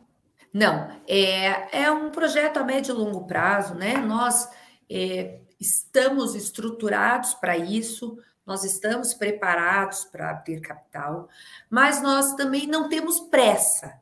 Não, 0.52 0.90
é, 1.08 1.84
é 1.84 1.90
um 1.92 2.10
projeto 2.10 2.56
a 2.56 2.64
médio 2.64 2.92
e 2.92 2.98
longo 2.98 3.26
prazo, 3.28 3.76
né? 3.76 3.96
Nós 3.96 4.50
é, 4.90 5.38
estamos 5.60 6.34
estruturados 6.34 7.34
para 7.34 7.56
isso, 7.56 8.18
nós 8.46 8.64
estamos 8.64 9.12
preparados 9.14 10.04
para 10.04 10.30
abrir 10.30 10.60
capital, 10.60 11.28
mas 11.68 12.02
nós 12.02 12.34
também 12.34 12.66
não 12.66 12.88
temos 12.88 13.20
pressa. 13.20 14.00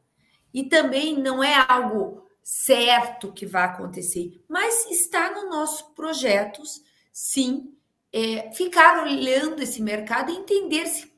E 0.55 0.65
também 0.65 1.19
não 1.19 1.45
é 1.45 1.55
algo 1.69 2.27
certo 2.43 3.33
que 3.33 3.45
vai 3.45 3.65
acontecer, 3.65 4.43
mas 4.49 4.91
está 4.91 5.31
no 5.31 5.50
nossos 5.50 5.83
projetos, 5.83 6.83
sim, 7.12 7.75
é, 8.11 8.50
ficar 8.55 9.03
olhando 9.03 9.62
esse 9.62 9.83
mercado 9.83 10.33
e 10.33 10.37
entender 10.37 10.87
se 10.87 11.12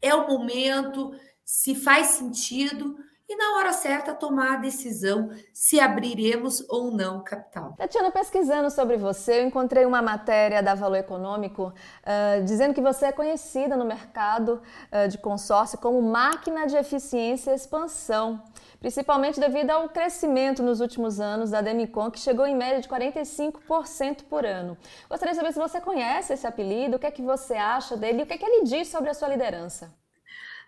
é 0.00 0.14
o 0.14 0.28
momento, 0.28 1.12
se 1.44 1.74
faz 1.74 2.08
sentido 2.08 2.96
e 3.28 3.36
na 3.36 3.56
hora 3.56 3.72
certa 3.74 4.14
tomar 4.14 4.54
a 4.54 4.56
decisão 4.56 5.30
se 5.52 5.78
abriremos 5.78 6.64
ou 6.68 6.90
não 6.90 7.22
capital. 7.22 7.74
Tatiana, 7.76 8.10
pesquisando 8.10 8.70
sobre 8.70 8.96
você, 8.96 9.40
eu 9.40 9.46
encontrei 9.46 9.84
uma 9.84 10.00
matéria 10.00 10.62
da 10.62 10.74
Valor 10.74 10.96
Econômico 10.96 11.64
uh, 11.64 12.44
dizendo 12.44 12.72
que 12.72 12.80
você 12.80 13.06
é 13.06 13.12
conhecida 13.12 13.76
no 13.76 13.84
mercado 13.84 14.62
uh, 14.90 15.08
de 15.08 15.18
consórcio 15.18 15.76
como 15.78 16.00
máquina 16.00 16.66
de 16.66 16.76
eficiência 16.76 17.50
e 17.50 17.54
expansão, 17.54 18.42
principalmente 18.80 19.38
devido 19.38 19.70
ao 19.72 19.90
crescimento 19.90 20.62
nos 20.62 20.80
últimos 20.80 21.20
anos 21.20 21.50
da 21.50 21.60
Demicon, 21.60 22.10
que 22.10 22.18
chegou 22.18 22.46
em 22.46 22.56
média 22.56 22.80
de 22.80 22.88
45% 22.88 24.24
por 24.24 24.46
ano. 24.46 24.78
Gostaria 25.08 25.34
de 25.34 25.38
saber 25.38 25.52
se 25.52 25.58
você 25.58 25.80
conhece 25.82 26.32
esse 26.32 26.46
apelido, 26.46 26.96
o 26.96 26.98
que 26.98 27.06
é 27.06 27.10
que 27.10 27.20
você 27.20 27.54
acha 27.54 27.94
dele 27.94 28.20
e 28.20 28.22
o 28.22 28.26
que 28.26 28.32
é 28.32 28.38
que 28.38 28.46
ele 28.46 28.64
diz 28.64 28.88
sobre 28.88 29.10
a 29.10 29.14
sua 29.14 29.28
liderança. 29.28 29.92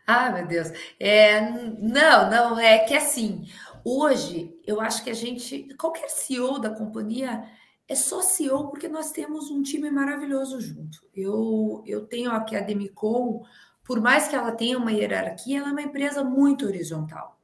Ah, 0.07 0.31
meu 0.31 0.47
Deus. 0.47 0.69
É, 0.99 1.41
não, 1.41 2.31
não, 2.31 2.59
é 2.59 2.81
que 2.81 2.95
assim, 2.95 3.47
hoje 3.85 4.59
eu 4.67 4.81
acho 4.81 5.05
que 5.05 5.11
a 5.11 5.15
gente, 5.15 5.75
qualquer 5.77 6.09
CEO 6.09 6.59
da 6.59 6.71
companhia 6.71 7.45
é 7.89 7.95
só 7.95 8.23
CEO 8.23 8.69
porque 8.69 8.89
nós 8.89 9.13
temos 9.13 9.51
um 9.51 9.63
time 9.63 9.91
maravilhoso 9.91 10.61
junto. 10.61 10.99
Eu, 11.15 11.83
eu 11.87 12.07
tenho 12.07 12.31
aqui 12.31 12.57
a 12.57 12.61
Demicon, 12.61 13.45
por 13.85 14.01
mais 14.01 14.29
que 14.29 14.37
ela 14.37 14.53
tenha 14.53 14.79
uma 14.79 14.93
hierarquia, 14.93 15.59
ela 15.59 15.69
é 15.69 15.73
uma 15.73 15.83
empresa 15.83 16.23
muito 16.23 16.67
horizontal. 16.67 17.39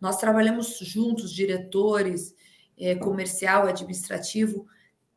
Nós 0.00 0.16
trabalhamos 0.16 0.78
juntos, 0.78 1.32
diretores, 1.32 2.34
é, 2.78 2.94
comercial, 2.94 3.66
administrativo, 3.66 4.66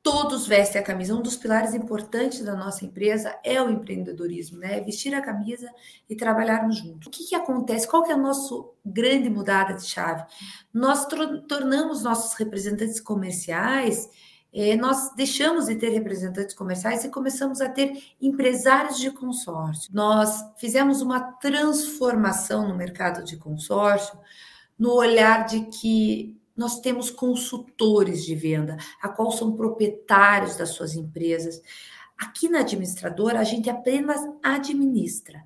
todos 0.03 0.45
vestem 0.45 0.81
a 0.81 0.83
camisa. 0.83 1.15
Um 1.15 1.21
dos 1.21 1.37
pilares 1.37 1.73
importantes 1.73 2.43
da 2.43 2.53
nossa 2.53 2.85
empresa 2.85 3.33
é 3.41 3.61
o 3.61 3.69
empreendedorismo, 3.69 4.59
né? 4.59 4.81
vestir 4.81 5.15
a 5.15 5.21
camisa 5.21 5.71
e 6.09 6.15
trabalharmos 6.15 6.77
juntos. 6.77 7.07
O 7.07 7.09
que, 7.09 7.23
que 7.23 7.35
acontece? 7.35 7.87
Qual 7.87 8.03
que 8.03 8.11
é 8.11 8.13
a 8.13 8.17
nossa 8.17 8.53
grande 8.85 9.29
mudada 9.29 9.73
de 9.73 9.85
chave? 9.85 10.25
Nós 10.73 11.07
tornamos 11.47 12.03
nossos 12.03 12.33
representantes 12.33 12.99
comerciais, 12.99 14.09
eh, 14.53 14.75
nós 14.75 15.15
deixamos 15.15 15.67
de 15.67 15.75
ter 15.75 15.89
representantes 15.89 16.53
comerciais 16.53 17.05
e 17.05 17.09
começamos 17.09 17.61
a 17.61 17.69
ter 17.69 17.97
empresários 18.21 18.99
de 18.99 19.09
consórcio. 19.09 19.89
Nós 19.93 20.43
fizemos 20.57 21.01
uma 21.01 21.21
transformação 21.21 22.67
no 22.67 22.75
mercado 22.75 23.23
de 23.23 23.37
consórcio, 23.37 24.19
no 24.77 24.93
olhar 24.93 25.45
de 25.45 25.61
que 25.61 26.42
nós 26.55 26.79
temos 26.79 27.09
consultores 27.09 28.23
de 28.23 28.35
venda, 28.35 28.77
a 29.01 29.09
qual 29.09 29.31
são 29.31 29.55
proprietários 29.55 30.55
das 30.55 30.69
suas 30.69 30.93
empresas. 30.95 31.61
Aqui 32.17 32.47
na 32.47 32.59
administradora, 32.59 33.39
a 33.39 33.43
gente 33.43 33.69
apenas 33.69 34.21
administra. 34.41 35.43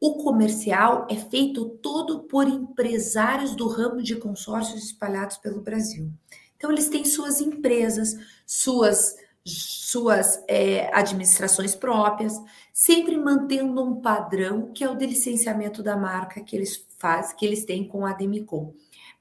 O 0.00 0.22
comercial 0.22 1.06
é 1.08 1.16
feito 1.16 1.66
todo 1.82 2.24
por 2.24 2.46
empresários 2.46 3.56
do 3.56 3.66
ramo 3.68 4.02
de 4.02 4.16
consórcios 4.16 4.84
espalhados 4.84 5.38
pelo 5.38 5.62
Brasil. 5.62 6.10
Então, 6.56 6.70
eles 6.70 6.88
têm 6.88 7.04
suas 7.04 7.40
empresas, 7.40 8.14
suas, 8.46 9.16
suas 9.44 10.42
é, 10.46 10.94
administrações 10.94 11.74
próprias, 11.74 12.38
sempre 12.72 13.16
mantendo 13.16 13.82
um 13.82 14.00
padrão 14.00 14.72
que 14.72 14.84
é 14.84 14.90
o 14.90 14.94
de 14.94 15.06
licenciamento 15.06 15.82
da 15.82 15.96
marca 15.96 16.42
que 16.42 16.54
eles 16.54 16.86
fazem, 16.98 17.36
que 17.36 17.46
eles 17.46 17.64
têm 17.64 17.88
com 17.88 18.04
a 18.04 18.12
Demicon. 18.12 18.74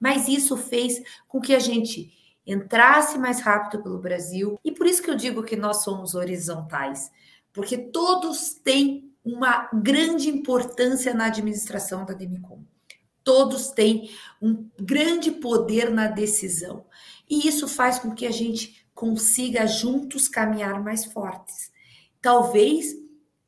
Mas 0.04 0.28
isso 0.28 0.58
fez 0.58 1.02
com 1.30 1.40
que 1.40 1.56
a 1.56 1.60
gente 1.60 2.12
entrasse 2.46 3.18
mais 3.18 3.40
rápido 3.40 3.82
pelo 3.82 4.00
Brasil. 4.00 4.60
E 4.62 4.70
por 4.70 4.86
isso 4.86 5.02
que 5.02 5.10
eu 5.10 5.16
digo 5.16 5.44
que 5.44 5.56
nós 5.56 5.82
somos 5.82 6.14
horizontais, 6.14 7.10
porque 7.54 7.78
todos 7.78 8.54
têm 8.56 9.10
uma 9.24 9.70
grande 9.72 10.28
importância 10.28 11.14
na 11.14 11.28
administração 11.28 12.04
da 12.04 12.14
Demicon. 12.14 12.66
Todos 13.24 13.70
têm 13.70 14.10
um 14.42 14.70
grande 14.78 15.32
poder 15.32 15.90
na 15.90 16.08
decisão. 16.08 16.84
E 17.30 17.48
isso 17.48 17.66
faz 17.66 17.98
com 17.98 18.12
que 18.12 18.26
a 18.26 18.32
gente 18.32 18.86
consiga 18.94 19.66
juntos 19.66 20.28
caminhar 20.28 20.84
mais 20.84 21.06
fortes. 21.06 21.72
Talvez 22.22 22.94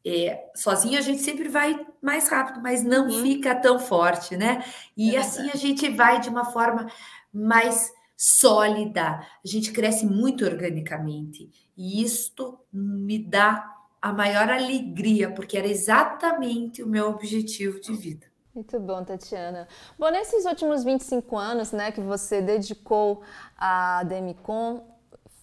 é, 0.05 0.51
sozinho 0.55 0.99
a 0.99 1.01
gente 1.01 1.21
sempre 1.21 1.49
vai 1.49 1.85
mais 2.01 2.29
rápido, 2.29 2.61
mas 2.61 2.83
não 2.83 3.07
uhum. 3.07 3.21
fica 3.23 3.55
tão 3.55 3.79
forte, 3.79 4.37
né? 4.37 4.63
E 4.95 5.15
é 5.15 5.19
assim 5.19 5.49
a 5.49 5.55
gente 5.55 5.89
vai 5.89 6.19
de 6.19 6.29
uma 6.29 6.45
forma 6.45 6.87
mais 7.33 7.91
sólida, 8.15 9.01
a 9.03 9.47
gente 9.47 9.71
cresce 9.71 10.05
muito 10.05 10.45
organicamente. 10.45 11.49
E 11.75 12.03
isto 12.03 12.59
me 12.71 13.17
dá 13.17 13.75
a 14.01 14.13
maior 14.13 14.49
alegria, 14.49 15.31
porque 15.31 15.57
era 15.57 15.67
exatamente 15.67 16.83
o 16.83 16.87
meu 16.87 17.09
objetivo 17.09 17.81
de 17.81 17.93
vida. 17.93 18.27
Muito 18.53 18.79
bom, 18.79 19.03
Tatiana. 19.03 19.67
Bom, 19.99 20.09
nesses 20.11 20.45
últimos 20.45 20.83
25 20.83 21.37
anos, 21.37 21.71
né, 21.73 21.91
que 21.91 21.99
você 21.99 22.41
dedicou 22.41 23.21
à 23.57 24.03
Demicon, 24.03 24.94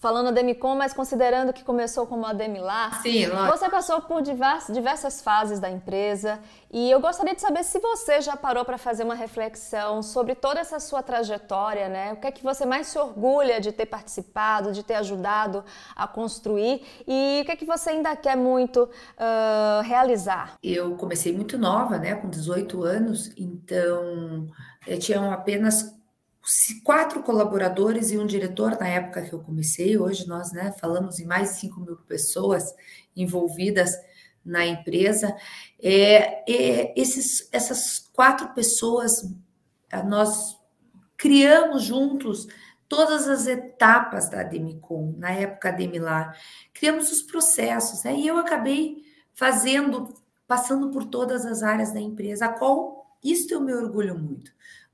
falando 0.03 0.27
a 0.27 0.31
Demicon, 0.31 0.75
mas 0.75 0.91
considerando 0.91 1.53
que 1.53 1.63
começou 1.63 2.05
como 2.05 2.25
a 2.25 2.33
Demilar, 2.33 3.01
Sim, 3.01 3.25
você 3.49 3.69
passou 3.69 4.01
por 4.01 4.21
diversas, 4.21 4.75
diversas 4.75 5.21
fases 5.21 5.61
da 5.61 5.69
empresa 5.69 6.41
e 6.69 6.91
eu 6.91 6.99
gostaria 6.99 7.33
de 7.33 7.39
saber 7.39 7.63
se 7.63 7.79
você 7.79 8.19
já 8.19 8.35
parou 8.35 8.65
para 8.65 8.77
fazer 8.77 9.05
uma 9.05 9.15
reflexão 9.15 10.03
sobre 10.03 10.35
toda 10.35 10.59
essa 10.59 10.77
sua 10.77 11.01
trajetória, 11.01 11.87
né? 11.87 12.11
O 12.11 12.17
que 12.17 12.27
é 12.27 12.31
que 12.31 12.43
você 12.43 12.65
mais 12.65 12.87
se 12.87 12.99
orgulha 12.99 13.61
de 13.61 13.71
ter 13.71 13.85
participado, 13.85 14.73
de 14.73 14.83
ter 14.83 14.95
ajudado 14.95 15.63
a 15.95 16.05
construir 16.05 16.85
e 17.07 17.39
o 17.41 17.45
que 17.45 17.51
é 17.53 17.55
que 17.55 17.65
você 17.65 17.91
ainda 17.91 18.13
quer 18.13 18.35
muito 18.35 18.83
uh, 18.83 19.81
realizar? 19.83 20.55
Eu 20.61 20.97
comecei 20.97 21.31
muito 21.31 21.57
nova, 21.57 21.97
né, 21.97 22.13
com 22.15 22.29
18 22.29 22.83
anos, 22.83 23.31
então 23.37 24.49
eu 24.85 24.99
tinha 24.99 25.31
apenas 25.31 26.02
quatro 26.83 27.23
colaboradores 27.23 28.11
e 28.11 28.17
um 28.17 28.25
diretor 28.25 28.77
na 28.77 28.87
época 28.87 29.21
que 29.21 29.33
eu 29.33 29.39
comecei. 29.39 29.97
Hoje 29.97 30.27
nós 30.27 30.51
né, 30.51 30.73
falamos 30.79 31.19
em 31.19 31.25
mais 31.25 31.53
de 31.53 31.59
5 31.59 31.79
mil 31.79 31.95
pessoas 31.95 32.75
envolvidas 33.15 33.93
na 34.43 34.65
empresa. 34.65 35.35
É, 35.81 36.43
é, 36.51 36.93
esses, 36.99 37.47
essas 37.51 37.99
quatro 38.11 38.49
pessoas, 38.49 39.25
nós 40.05 40.59
criamos 41.15 41.83
juntos 41.83 42.47
todas 42.89 43.27
as 43.29 43.47
etapas 43.47 44.29
da 44.29 44.43
Demicon, 44.43 45.15
na 45.17 45.31
época 45.31 45.71
Demilar. 45.71 46.37
Criamos 46.73 47.09
os 47.11 47.21
processos, 47.21 48.03
né? 48.03 48.15
e 48.15 48.27
eu 48.27 48.37
acabei 48.37 48.97
fazendo, 49.33 50.13
passando 50.45 50.91
por 50.91 51.05
todas 51.05 51.45
as 51.45 51.63
áreas 51.63 51.93
da 51.93 52.01
empresa, 52.01 52.47
a 52.47 52.49
qual 52.49 53.17
isto 53.23 53.53
eu 53.53 53.61
me 53.61 53.73
orgulho 53.73 54.19
muito 54.19 54.51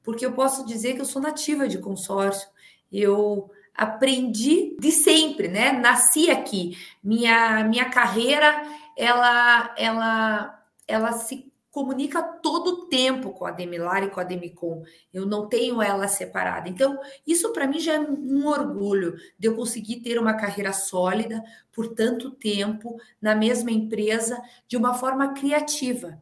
porque 0.10 0.26
eu 0.26 0.32
posso 0.32 0.66
dizer 0.66 0.96
que 0.96 1.02
eu 1.02 1.06
sou 1.06 1.22
nativa 1.22 1.68
de 1.68 1.78
consórcio. 1.78 2.50
Eu 2.92 3.52
aprendi 3.76 4.76
de 4.80 4.92
sempre, 4.92 5.48
né? 5.48 5.72
Nasci 5.72 6.32
aqui. 6.32 6.76
Minha 7.04 7.64
minha 7.66 7.92
carreira, 7.92 8.60
ela 8.98 9.72
ela 9.78 10.64
ela 10.88 11.12
se 11.12 11.52
comunica 11.70 12.24
todo 12.24 12.70
o 12.70 12.86
tempo 12.88 13.30
com 13.34 13.46
a 13.46 13.52
Demilar 13.52 14.04
e 14.04 14.10
com 14.10 14.20
a 14.20 14.24
Demicon. 14.24 14.84
Eu 15.14 15.28
não 15.28 15.48
tenho 15.48 15.80
ela 15.80 16.08
separada. 16.08 16.68
Então, 16.68 17.00
isso 17.28 17.54
para 17.54 17.68
mim 17.68 17.78
já 17.80 17.94
é 17.94 18.00
um 18.00 18.48
orgulho 18.48 19.16
de 19.38 19.48
eu 19.48 19.56
conseguir 19.56 19.98
ter 19.98 20.18
uma 20.18 20.34
carreira 20.34 20.74
sólida 20.74 21.44
por 21.72 21.90
tanto 21.90 22.32
tempo 22.32 23.00
na 23.22 23.36
mesma 23.36 23.70
empresa 23.70 24.42
de 24.68 24.76
uma 24.76 24.96
forma 24.96 25.36
criativa 25.36 26.20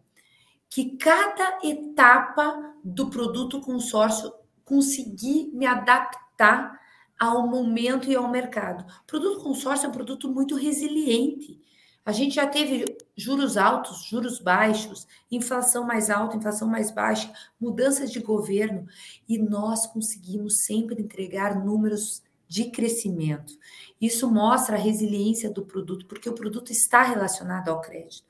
que 0.70 0.98
cada 0.98 1.60
etapa 1.64 2.74
do 2.84 3.10
produto 3.10 3.62
consórcio 3.62 4.32
conseguir 4.64 5.50
me 5.54 5.66
adaptar 5.66 6.80
ao 7.20 7.48
momento 7.48 8.10
e 8.10 8.16
ao 8.16 8.30
mercado. 8.30 8.86
O 9.04 9.06
produto 9.08 9.42
consórcio 9.42 9.88
é 9.88 9.90
um 9.90 9.94
produto 9.94 10.30
muito 10.30 10.56
resiliente. 10.56 11.60
A 12.06 12.12
gente 12.12 12.36
já 12.36 12.48
teve 12.48 12.86
juros 13.18 13.58
altos, 13.58 14.06
juros 14.06 14.40
baixos, 14.40 15.08
inflação 15.30 15.84
mais 15.84 16.10
alta, 16.10 16.38
inflação 16.38 16.68
mais 16.68 16.92
baixa, 16.92 17.32
mudanças 17.60 18.12
de 18.12 18.20
governo, 18.20 18.88
e 19.28 19.38
nós 19.38 19.88
conseguimos 19.88 20.60
sempre 20.60 21.02
entregar 21.02 21.62
números 21.66 22.24
de 22.48 22.72
crescimento. 22.72 23.58
Isso 24.00 24.32
mostra 24.32 24.78
a 24.78 24.80
resiliência 24.80 25.50
do 25.50 25.66
produto, 25.66 26.06
porque 26.06 26.30
o 26.30 26.36
produto 26.36 26.72
está 26.72 27.02
relacionado 27.02 27.68
ao 27.68 27.82
crédito. 27.82 28.24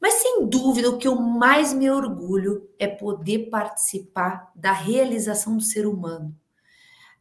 Mas 0.00 0.14
sem 0.14 0.48
dúvida, 0.48 0.88
o 0.88 0.98
que 0.98 1.08
eu 1.08 1.16
mais 1.16 1.72
me 1.72 1.90
orgulho 1.90 2.68
é 2.78 2.86
poder 2.86 3.50
participar 3.50 4.50
da 4.54 4.72
realização 4.72 5.56
do 5.56 5.62
ser 5.62 5.86
humano. 5.86 6.34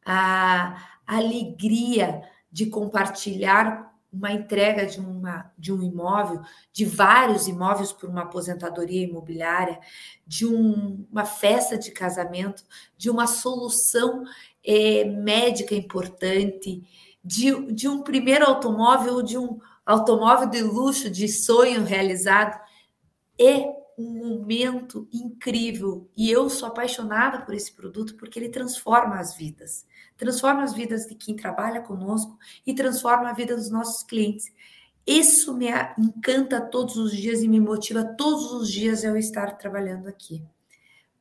A 0.05 0.77
alegria 1.05 2.21
de 2.51 2.67
compartilhar 2.67 3.87
uma 4.11 4.31
entrega 4.31 4.85
de, 4.85 4.99
uma, 4.99 5.51
de 5.57 5.73
um 5.73 5.81
imóvel, 5.81 6.41
de 6.71 6.85
vários 6.85 7.47
imóveis 7.47 7.91
por 7.91 8.09
uma 8.09 8.23
aposentadoria 8.23 9.05
imobiliária, 9.05 9.79
de 10.25 10.45
um, 10.45 11.05
uma 11.11 11.25
festa 11.25 11.77
de 11.77 11.91
casamento, 11.91 12.63
de 12.97 13.09
uma 13.09 13.27
solução 13.27 14.23
é, 14.65 15.03
médica 15.03 15.75
importante, 15.75 16.83
de, 17.23 17.73
de 17.73 17.87
um 17.87 18.01
primeiro 18.01 18.45
automóvel, 18.45 19.21
de 19.21 19.37
um 19.37 19.59
automóvel 19.85 20.49
de 20.49 20.61
luxo, 20.61 21.09
de 21.09 21.27
sonho 21.27 21.83
realizado 21.83 22.66
é 23.39 23.77
um 23.97 24.27
momento 24.27 25.07
incrível 25.11 26.07
e 26.15 26.29
eu 26.29 26.49
sou 26.49 26.67
apaixonada 26.67 27.41
por 27.41 27.53
esse 27.55 27.71
produto 27.71 28.15
porque 28.15 28.37
ele 28.37 28.49
transforma 28.49 29.19
as 29.19 29.35
vidas, 29.35 29.85
transforma 30.15 30.63
as 30.63 30.73
vidas 30.73 31.07
de 31.07 31.15
quem 31.15 31.35
trabalha 31.35 31.81
conosco 31.81 32.37
e 32.65 32.75
transforma 32.75 33.29
a 33.29 33.33
vida 33.33 33.55
dos 33.55 33.71
nossos 33.71 34.03
clientes. 34.03 34.51
Isso 35.05 35.55
me 35.55 35.67
encanta 35.97 36.61
todos 36.61 36.97
os 36.97 37.15
dias 37.15 37.41
e 37.41 37.47
me 37.47 37.59
motiva 37.59 38.03
todos 38.03 38.51
os 38.51 38.71
dias 38.71 39.03
eu 39.03 39.17
estar 39.17 39.57
trabalhando 39.57 40.07
aqui. 40.07 40.43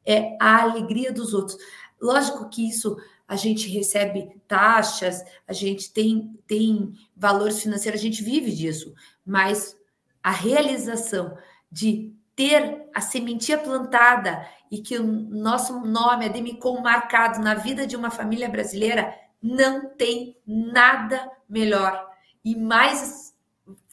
É 0.05 0.37
a 0.41 0.63
alegria 0.63 1.13
dos 1.13 1.33
outros. 1.33 1.57
Lógico 2.01 2.49
que 2.49 2.69
isso 2.69 2.97
a 3.27 3.37
gente 3.37 3.69
recebe 3.69 4.41
taxas, 4.47 5.25
a 5.49 5.53
gente 5.53 5.93
tem, 5.93 6.39
tem 6.47 6.93
valores 7.17 7.63
financeiros, 7.63 8.01
a 8.01 8.03
gente 8.03 8.23
vive 8.23 8.53
disso, 8.53 8.95
mas 9.25 9.77
a 10.23 10.31
realização 10.31 11.37
de 11.71 12.15
ter 12.35 12.89
a 12.95 13.01
sementinha 13.01 13.59
plantada 13.59 14.47
e 14.71 14.79
que 14.79 14.99
o 14.99 15.05
nosso 15.05 15.81
nome 15.81 16.27
é 16.27 16.29
Demicon 16.29 16.81
marcado 16.81 17.41
na 17.41 17.55
vida 17.55 17.87
de 17.87 17.97
uma 17.97 18.11
família 18.11 18.49
brasileira, 18.49 19.15
não 19.43 19.89
tem 19.91 20.37
nada 20.47 21.31
melhor 21.49 22.07
e 22.45 22.55
mais 22.55 23.35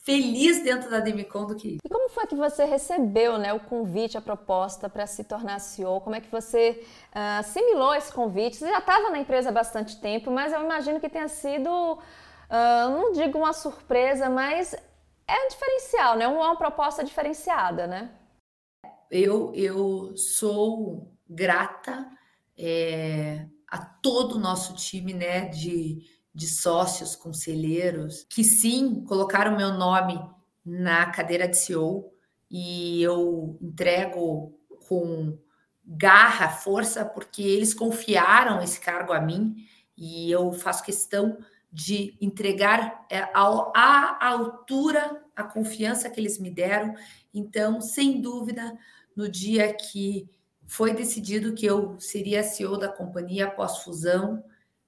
feliz 0.04 0.62
dentro 0.62 0.90
da 0.90 1.00
Demicon 1.00 1.46
do 1.46 1.56
que 1.56 1.70
isso. 1.70 1.80
E 1.84 1.90
como 1.90 2.10
foi 2.10 2.28
que 2.28 2.36
você 2.36 2.66
recebeu 2.66 3.38
né, 3.38 3.54
o 3.54 3.60
convite, 3.62 4.18
a 4.18 4.22
proposta 4.22 4.90
para 4.90 5.08
se 5.08 5.24
tornar 5.24 5.60
CEO? 5.60 6.02
Como 6.02 6.16
é 6.16 6.20
que 6.20 6.30
você 6.30 6.84
uh, 7.16 7.40
assimilou 7.40 7.96
esse 7.96 8.12
convite? 8.12 8.58
Você 8.58 8.70
já 8.70 8.80
estava 8.80 9.10
na 9.10 9.20
empresa 9.20 9.50
há 9.50 9.52
bastante 9.54 10.00
tempo, 10.02 10.30
mas 10.30 10.52
eu 10.52 10.62
imagino 10.62 11.00
que 11.00 11.08
tenha 11.08 11.30
sido, 11.30 11.70
uh, 11.70 12.90
não 12.90 13.14
digo 13.14 13.38
uma 13.38 13.54
surpresa, 13.54 14.30
mas 14.30 14.76
é 15.28 15.46
um 15.46 15.48
diferencial, 15.48 16.18
né? 16.18 16.28
Uma 16.28 16.56
proposta 16.56 17.04
diferenciada, 17.04 17.88
né? 17.88 18.12
Eu, 19.10 19.54
eu 19.54 20.16
sou 20.18 21.12
grata 21.30 22.10
é, 22.58 23.46
a 23.68 23.78
todo 23.78 24.36
o 24.36 24.40
nosso 24.40 24.76
time, 24.76 25.14
né, 25.14 25.48
de, 25.48 26.04
de 26.34 26.48
sócios, 26.48 27.16
conselheiros, 27.16 28.26
que 28.30 28.44
sim, 28.44 29.04
colocaram 29.06 29.58
meu 29.58 29.74
nome 29.74 30.20
na 30.66 31.06
cadeira 31.08 31.48
de 31.48 31.58
CEO 31.58 32.12
e 32.50 33.02
eu 33.02 33.58
entrego 33.62 34.58
com 34.88 35.38
garra, 35.86 36.50
força, 36.50 37.04
porque 37.04 37.42
eles 37.42 37.74
confiaram 37.74 38.62
esse 38.62 38.80
cargo 38.80 39.12
a 39.12 39.20
mim 39.20 39.56
e 39.98 40.32
eu 40.32 40.54
faço 40.54 40.84
questão 40.84 41.38
de 41.74 42.16
entregar 42.22 43.04
é, 43.10 43.22
à 43.34 44.28
altura 44.28 45.24
a 45.36 45.44
confiança 45.44 46.08
que 46.08 46.20
eles 46.20 46.38
me 46.38 46.52
deram. 46.52 46.94
Então, 47.34 47.82
sem 47.82 48.22
dúvida, 48.22 48.78
no 49.16 49.28
dia 49.28 49.74
que 49.74 50.30
foi 50.68 50.94
decidido 50.94 51.54
que 51.54 51.66
eu 51.66 52.00
seria 52.00 52.44
CEO 52.44 52.78
da 52.78 52.88
companhia 52.88 53.48
após 53.48 53.80
fusão, 53.80 54.44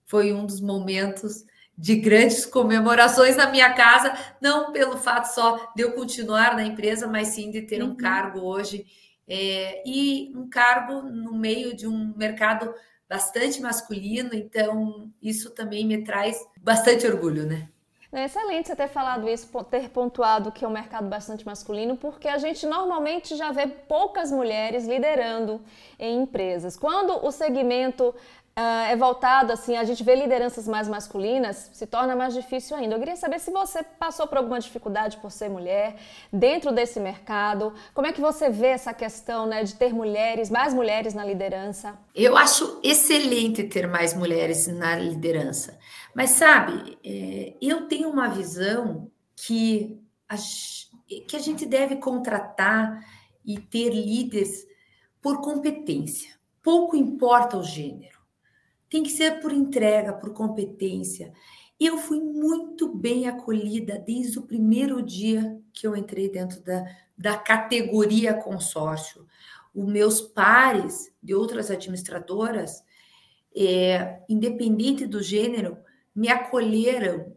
foi 0.06 0.32
um 0.32 0.46
dos 0.46 0.62
momentos 0.62 1.44
de 1.76 1.96
grandes 1.96 2.46
comemorações 2.46 3.36
na 3.36 3.50
minha 3.50 3.74
casa, 3.74 4.14
não 4.40 4.72
pelo 4.72 4.98
fato 4.98 5.26
só 5.34 5.74
de 5.76 5.82
eu 5.82 5.94
continuar 5.94 6.56
na 6.56 6.64
empresa, 6.64 7.08
mas 7.08 7.30
sim 7.30 7.50
de 7.50 7.64
ter 7.64 7.84
um 7.84 7.90
uhum. 7.90 7.98
cargo 7.98 8.42
hoje 8.42 8.86
é, 9.28 9.84
e 9.86 10.32
um 10.36 10.48
cargo 10.48 11.02
no 11.02 11.34
meio 11.34 11.76
de 11.76 11.88
um 11.88 12.14
mercado 12.16 12.74
bastante 13.10 13.62
masculino, 13.62 14.34
então 14.34 15.12
isso 15.22 15.52
também 15.52 15.86
me 15.86 16.04
traz 16.04 16.38
bastante 16.62 17.06
orgulho, 17.06 17.46
né? 17.46 17.70
É 18.16 18.24
excelente 18.24 18.68
você 18.68 18.76
ter 18.78 18.88
falado 18.88 19.28
isso, 19.28 19.46
ter 19.70 19.90
pontuado 19.90 20.50
que 20.50 20.64
é 20.64 20.68
um 20.68 20.72
mercado 20.72 21.06
bastante 21.10 21.46
masculino, 21.46 21.98
porque 21.98 22.30
a 22.30 22.38
gente 22.38 22.66
normalmente 22.66 23.36
já 23.36 23.52
vê 23.52 23.68
poucas 23.68 24.32
mulheres 24.32 24.88
liderando 24.88 25.60
em 26.00 26.22
empresas. 26.22 26.78
Quando 26.78 27.26
o 27.26 27.30
segmento 27.30 28.16
uh, 28.58 28.86
é 28.90 28.96
voltado, 28.96 29.52
assim, 29.52 29.76
a 29.76 29.84
gente 29.84 30.02
vê 30.02 30.16
lideranças 30.16 30.66
mais 30.66 30.88
masculinas, 30.88 31.70
se 31.74 31.86
torna 31.86 32.16
mais 32.16 32.34
difícil 32.34 32.78
ainda. 32.78 32.96
Eu 32.96 33.00
queria 33.00 33.18
saber 33.18 33.38
se 33.38 33.52
você 33.52 33.84
passou 33.84 34.28
por 34.28 34.38
alguma 34.38 34.62
dificuldade 34.62 35.18
por 35.18 35.30
ser 35.30 35.50
mulher 35.50 35.98
dentro 36.32 36.72
desse 36.72 37.02
mercado. 37.02 37.74
Como 37.94 38.08
é 38.08 38.14
que 38.14 38.22
você 38.22 38.50
vê 38.50 38.68
essa 38.68 38.94
questão 38.94 39.46
né, 39.46 39.62
de 39.64 39.76
ter 39.76 39.94
mulheres, 39.94 40.50
mais 40.50 40.74
mulheres 40.74 41.14
na 41.14 41.26
liderança? 41.26 42.00
Eu 42.16 42.38
acho 42.38 42.80
excelente 42.82 43.64
ter 43.66 43.88
mais 43.88 44.14
mulheres 44.14 44.68
na 44.68 44.96
liderança. 44.96 45.78
Mas 46.16 46.30
sabe, 46.30 46.98
é, 47.04 47.58
eu 47.62 47.90
tenho 47.90 48.10
uma 48.10 48.30
visão 48.30 49.12
que 49.36 50.00
a, 50.30 50.38
que 51.28 51.36
a 51.36 51.40
gente 51.40 51.66
deve 51.66 51.98
contratar 51.98 53.06
e 53.46 53.60
ter 53.60 53.90
líderes 53.90 54.66
por 55.22 55.42
competência. 55.42 56.34
Pouco 56.64 56.96
importa 56.96 57.58
o 57.58 57.64
gênero. 57.64 58.18
Tem 58.90 59.04
que 59.04 59.10
ser 59.10 59.42
por 59.42 59.52
entrega, 59.52 60.14
por 60.14 60.34
competência. 60.34 61.34
Eu 61.78 61.98
fui 61.98 62.22
muito 62.22 62.88
bem 62.96 63.28
acolhida 63.28 64.00
desde 64.00 64.40
o 64.40 64.44
primeiro 64.44 65.02
dia 65.02 65.62
que 65.74 65.86
eu 65.86 65.98
entrei 65.98 66.30
dentro 66.30 66.64
da, 66.64 66.86
da 67.18 67.38
categoria 67.38 68.34
consórcio. 68.34 69.28
Os 69.74 69.86
meus 69.86 70.22
pares 70.22 71.14
de 71.22 71.36
outras 71.36 71.70
administradoras, 71.70 72.82
é, 73.54 74.22
independente 74.30 75.06
do 75.06 75.22
gênero, 75.22 75.78
me 76.16 76.30
acolheram 76.30 77.34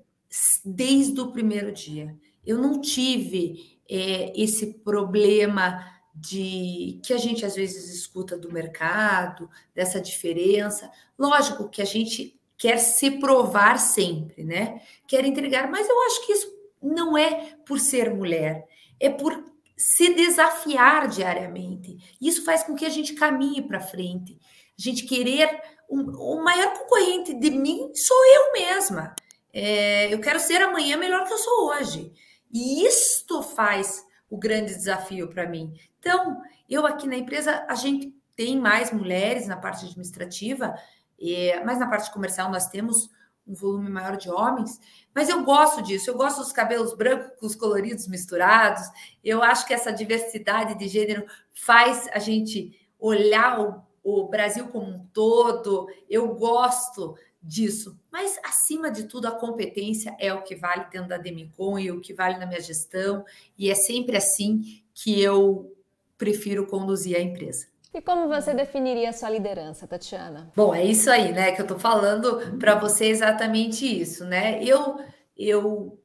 desde 0.64 1.20
o 1.20 1.32
primeiro 1.32 1.72
dia. 1.72 2.14
Eu 2.46 2.58
não 2.58 2.80
tive 2.80 3.78
é, 3.88 4.32
esse 4.40 4.74
problema 4.74 5.84
de 6.14 7.00
que 7.04 7.12
a 7.12 7.16
gente 7.16 7.44
às 7.44 7.54
vezes 7.54 7.94
escuta 7.94 8.36
do 8.36 8.52
mercado, 8.52 9.48
dessa 9.74 10.00
diferença. 10.00 10.90
Lógico 11.18 11.68
que 11.68 11.80
a 11.80 11.84
gente 11.84 12.38
quer 12.56 12.78
se 12.78 13.12
provar 13.12 13.78
sempre, 13.78 14.42
né? 14.42 14.82
Quer 15.06 15.24
entregar, 15.24 15.70
mas 15.70 15.88
eu 15.88 16.00
acho 16.06 16.26
que 16.26 16.32
isso 16.32 16.52
não 16.82 17.16
é 17.16 17.56
por 17.64 17.78
ser 17.78 18.12
mulher, 18.12 18.66
é 18.98 19.08
por 19.08 19.44
se 19.76 20.12
desafiar 20.12 21.08
diariamente. 21.08 21.96
Isso 22.20 22.44
faz 22.44 22.64
com 22.64 22.74
que 22.74 22.84
a 22.84 22.88
gente 22.88 23.14
caminhe 23.14 23.62
para 23.62 23.80
frente. 23.80 24.36
A 24.76 24.82
gente 24.82 25.04
querer 25.04 25.48
o 25.88 26.42
maior 26.42 26.78
concorrente 26.78 27.34
de 27.34 27.50
mim 27.50 27.90
sou 27.94 28.16
eu 28.26 28.52
mesma. 28.52 29.14
É, 29.52 30.12
eu 30.12 30.20
quero 30.20 30.38
ser 30.38 30.60
amanhã 30.62 30.96
melhor 30.96 31.26
que 31.26 31.32
eu 31.32 31.38
sou 31.38 31.68
hoje. 31.68 32.12
E 32.52 32.86
isto 32.86 33.42
faz 33.42 34.04
o 34.30 34.36
grande 34.36 34.74
desafio 34.74 35.28
para 35.28 35.48
mim. 35.48 35.72
Então, 35.98 36.40
eu 36.68 36.86
aqui 36.86 37.08
na 37.08 37.16
empresa, 37.16 37.64
a 37.68 37.74
gente 37.74 38.14
tem 38.36 38.58
mais 38.58 38.92
mulheres 38.92 39.46
na 39.46 39.56
parte 39.56 39.86
administrativa, 39.86 40.74
é, 41.20 41.62
mas 41.64 41.78
na 41.78 41.88
parte 41.88 42.12
comercial 42.12 42.50
nós 42.50 42.68
temos 42.68 43.10
um 43.46 43.54
volume 43.54 43.88
maior 43.88 44.16
de 44.16 44.30
homens. 44.30 44.78
Mas 45.14 45.28
eu 45.28 45.42
gosto 45.42 45.82
disso, 45.82 46.10
eu 46.10 46.16
gosto 46.16 46.40
dos 46.40 46.52
cabelos 46.52 46.94
brancos 46.94 47.30
com 47.40 47.46
os 47.46 47.56
coloridos 47.56 48.06
misturados. 48.06 48.86
Eu 49.24 49.42
acho 49.42 49.66
que 49.66 49.72
essa 49.72 49.90
diversidade 49.90 50.78
de 50.78 50.86
gênero 50.86 51.26
faz 51.54 52.08
a 52.12 52.18
gente 52.18 52.78
olhar 52.98 53.58
o, 53.60 53.82
o 54.02 54.28
Brasil 54.28 54.68
como 54.68 54.86
um 54.86 55.06
todo. 55.12 55.88
Eu 56.08 56.34
gosto 56.34 57.16
disso. 57.42 57.98
Mas, 58.10 58.38
acima 58.44 58.90
de 58.90 59.04
tudo, 59.04 59.26
a 59.26 59.32
competência 59.32 60.16
é 60.18 60.32
o 60.32 60.42
que 60.42 60.54
vale 60.54 60.86
dentro 60.90 61.08
da 61.08 61.16
Demicon 61.18 61.78
e 61.78 61.90
o 61.90 62.00
que 62.00 62.12
vale 62.12 62.38
na 62.38 62.46
minha 62.46 62.60
gestão. 62.60 63.24
E 63.56 63.70
é 63.70 63.74
sempre 63.74 64.16
assim 64.16 64.82
que 64.94 65.20
eu 65.20 65.74
prefiro 66.16 66.66
conduzir 66.66 67.16
a 67.16 67.20
empresa. 67.20 67.66
E 67.94 68.02
como 68.02 68.28
você 68.28 68.52
definiria 68.52 69.10
a 69.10 69.12
sua 69.12 69.30
liderança, 69.30 69.86
Tatiana? 69.86 70.52
Bom, 70.54 70.74
é 70.74 70.84
isso 70.84 71.10
aí, 71.10 71.32
né? 71.32 71.52
Que 71.52 71.60
eu 71.60 71.64
estou 71.64 71.78
falando 71.78 72.58
para 72.58 72.74
você 72.74 73.06
exatamente 73.06 73.86
isso, 73.86 74.24
né? 74.24 74.62
Eu, 74.62 74.98
eu 75.36 75.98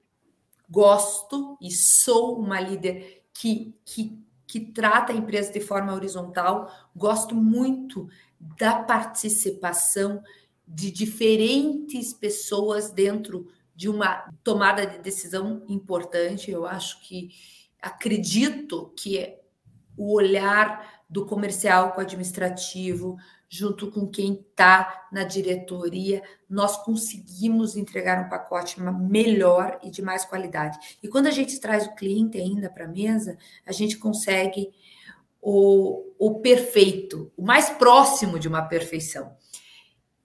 gosto 0.70 1.58
e 1.62 1.70
sou 1.72 2.40
uma 2.40 2.60
líder 2.60 3.24
que, 3.34 3.76
que, 3.84 4.23
que 4.54 4.60
trata 4.60 5.12
a 5.12 5.16
empresa 5.16 5.52
de 5.52 5.60
forma 5.60 5.96
horizontal, 5.96 6.72
gosto 6.96 7.34
muito 7.34 8.08
da 8.40 8.84
participação 8.84 10.22
de 10.68 10.92
diferentes 10.92 12.14
pessoas 12.14 12.92
dentro 12.92 13.48
de 13.76 13.90
uma 13.90 14.32
tomada 14.44 14.86
de 14.86 15.00
decisão 15.00 15.64
importante. 15.68 16.52
Eu 16.52 16.68
acho 16.68 17.02
que 17.02 17.32
acredito 17.82 18.94
que 18.96 19.40
o 19.98 20.14
olhar 20.14 21.02
do 21.10 21.26
comercial 21.26 21.92
com 21.92 21.98
o 21.98 22.04
administrativo, 22.04 23.18
junto 23.54 23.92
com 23.92 24.08
quem 24.08 24.34
está 24.50 25.08
na 25.12 25.24
diretoria, 25.24 26.24
nós 26.50 26.76
conseguimos 26.84 27.78
entregar 27.78 28.26
um 28.26 28.28
pacote 28.28 28.82
melhor 28.82 29.80
e 29.84 29.92
de 29.92 30.02
mais 30.02 30.26
qualidade. 30.26 30.98
E 31.04 31.08
quando 31.08 31.28
a 31.28 31.32
gente 31.32 31.60
traz 31.60 31.86
o 31.86 31.94
cliente 31.94 32.36
ainda 32.36 32.68
para 32.68 32.86
a 32.86 32.88
mesa, 32.88 33.38
a 33.64 33.72
gente 33.72 34.00
consegue 34.00 34.74
o, 35.40 36.04
o 36.18 36.40
perfeito, 36.40 37.32
o 37.38 37.44
mais 37.44 37.70
próximo 37.70 38.40
de 38.40 38.48
uma 38.48 38.64
perfeição. 38.64 39.38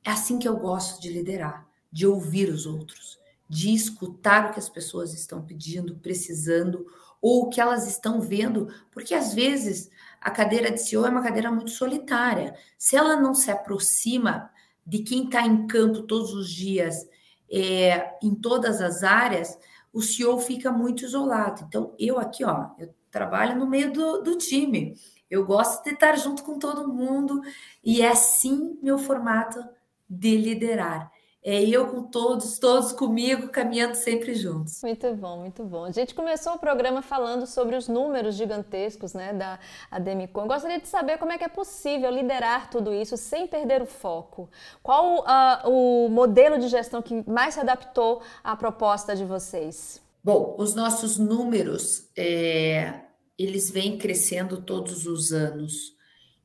É 0.02 0.10
assim 0.10 0.38
que 0.38 0.48
eu 0.48 0.56
gosto 0.56 0.98
de 0.98 1.10
liderar, 1.10 1.68
de 1.92 2.06
ouvir 2.06 2.48
os 2.48 2.64
outros, 2.64 3.18
de 3.46 3.74
escutar 3.74 4.48
o 4.48 4.52
que 4.54 4.58
as 4.58 4.70
pessoas 4.70 5.12
estão 5.12 5.44
pedindo, 5.44 5.98
precisando, 5.98 6.86
ou 7.20 7.42
o 7.42 7.48
que 7.50 7.60
elas 7.60 7.86
estão 7.86 8.22
vendo, 8.22 8.68
porque 8.90 9.12
às 9.12 9.34
vezes 9.34 9.90
a 10.20 10.30
cadeira 10.30 10.70
de 10.70 10.80
CEO 10.80 11.06
é 11.06 11.10
uma 11.10 11.22
cadeira 11.22 11.50
muito 11.50 11.70
solitária. 11.70 12.54
Se 12.76 12.96
ela 12.96 13.16
não 13.16 13.34
se 13.34 13.50
aproxima 13.50 14.50
de 14.86 15.00
quem 15.00 15.24
está 15.24 15.42
em 15.42 15.66
campo 15.66 16.02
todos 16.02 16.32
os 16.32 16.50
dias, 16.50 17.06
é, 17.50 18.16
em 18.22 18.34
todas 18.34 18.80
as 18.80 19.02
áreas, 19.02 19.58
o 19.92 20.02
CEO 20.02 20.38
fica 20.38 20.70
muito 20.70 21.04
isolado. 21.04 21.64
Então, 21.66 21.94
eu 21.98 22.18
aqui, 22.18 22.44
ó, 22.44 22.70
eu 22.78 22.94
trabalho 23.10 23.56
no 23.56 23.66
meio 23.66 23.92
do, 23.92 24.22
do 24.22 24.36
time. 24.36 24.94
Eu 25.30 25.44
gosto 25.44 25.82
de 25.84 25.90
estar 25.90 26.16
junto 26.16 26.42
com 26.42 26.58
todo 26.58 26.88
mundo 26.88 27.40
e 27.84 28.00
é 28.00 28.08
assim 28.08 28.78
meu 28.82 28.98
formato 28.98 29.62
de 30.08 30.36
liderar. 30.36 31.10
É 31.42 31.62
eu 31.62 31.86
com 31.86 32.02
todos, 32.02 32.58
todos 32.58 32.92
comigo, 32.92 33.48
caminhando 33.48 33.94
sempre 33.94 34.34
juntos. 34.34 34.82
Muito 34.82 35.14
bom, 35.14 35.38
muito 35.38 35.64
bom. 35.64 35.84
A 35.84 35.92
gente 35.92 36.14
começou 36.14 36.54
o 36.54 36.58
programa 36.58 37.00
falando 37.00 37.46
sobre 37.46 37.76
os 37.76 37.86
números 37.86 38.34
gigantescos 38.34 39.14
né, 39.14 39.32
da 39.32 39.58
Ademicon. 39.90 40.48
Gostaria 40.48 40.80
de 40.80 40.88
saber 40.88 41.16
como 41.16 41.30
é 41.30 41.38
que 41.38 41.44
é 41.44 41.48
possível 41.48 42.10
liderar 42.10 42.68
tudo 42.70 42.92
isso 42.92 43.16
sem 43.16 43.46
perder 43.46 43.80
o 43.80 43.86
foco. 43.86 44.50
Qual 44.82 45.20
uh, 45.20 45.70
o 45.70 46.08
modelo 46.08 46.58
de 46.58 46.68
gestão 46.68 47.00
que 47.00 47.22
mais 47.30 47.54
se 47.54 47.60
adaptou 47.60 48.20
à 48.42 48.56
proposta 48.56 49.14
de 49.14 49.24
vocês? 49.24 50.02
Bom, 50.22 50.56
os 50.58 50.74
nossos 50.74 51.18
números, 51.18 52.10
é, 52.16 53.02
eles 53.38 53.70
vêm 53.70 53.96
crescendo 53.96 54.60
todos 54.60 55.06
os 55.06 55.32
anos. 55.32 55.96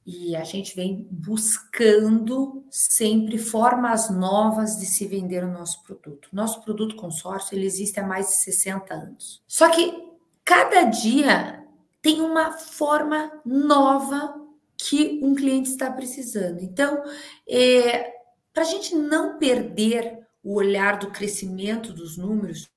E 0.06 0.36
a 0.36 0.44
gente 0.44 0.76
vem 0.76 1.08
buscando 1.10 2.66
sempre 2.70 3.38
formas 3.38 4.10
novas 4.10 4.78
de 4.78 4.86
se 4.86 5.08
vender 5.08 5.44
o 5.44 5.52
nosso 5.52 5.82
produto. 5.84 6.28
Nosso 6.34 6.62
produto 6.62 6.96
consórcio 6.96 7.56
ele 7.56 7.66
existe 7.66 8.00
há 8.00 8.06
mais 8.06 8.28
de 8.28 8.34
60 8.38 8.94
anos. 8.94 9.42
Só 9.48 9.70
que 9.70 10.12
cada 10.44 10.84
dia 10.84 11.66
tem 12.02 12.20
uma 12.20 12.52
forma 12.52 13.32
nova 13.46 14.42
que 14.78 15.22
um 15.24 15.34
cliente 15.34 15.70
está 15.70 15.89
precisando. 15.89 16.60
Então, 16.62 17.02
é, 17.48 18.12
para 18.54 18.63
a 18.63 18.66
gente 18.66 18.94
não 18.96 19.38
perder 19.38 20.20
o 20.44 20.56
olhar 20.56 21.00
do 21.00 21.12
crescimento 21.12 21.94
dos 21.94 22.18
números, 22.18 22.70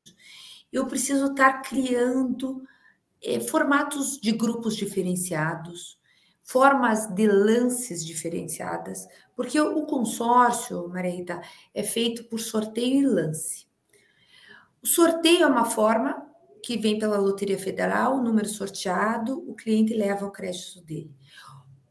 eu 0.73 0.87
preciso 0.87 1.27
estar 1.27 1.62
criando 1.62 2.62
é, 3.23 3.41
formatos 3.41 4.19
de 4.21 4.31
grupos 4.31 4.77
diferenciados, 4.77 5.99
formas 6.46 7.09
de 7.09 7.26
lances 7.26 8.06
diferenciadas, 8.06 9.06
porque 9.35 9.61
o 9.61 9.85
consórcio, 9.85 10.88
Maria 10.88 11.11
Rita, 11.11 11.42
é 11.74 11.82
feito 11.82 12.24
por 12.24 12.38
sorteio 12.38 13.00
e 13.00 13.06
lance. 13.06 13.66
O 14.80 14.87
sorteio 14.87 15.42
é 15.42 15.46
uma 15.46 15.64
forma 15.64 16.24
que 16.62 16.78
vem 16.78 17.00
pela 17.00 17.18
Loteria 17.18 17.59
Federal, 17.59 18.16
o 18.16 18.22
número 18.22 18.48
sorteado, 18.48 19.44
o 19.50 19.54
cliente 19.54 19.92
leva 19.92 20.24
o 20.24 20.30
crédito 20.30 20.80
dele. 20.82 21.12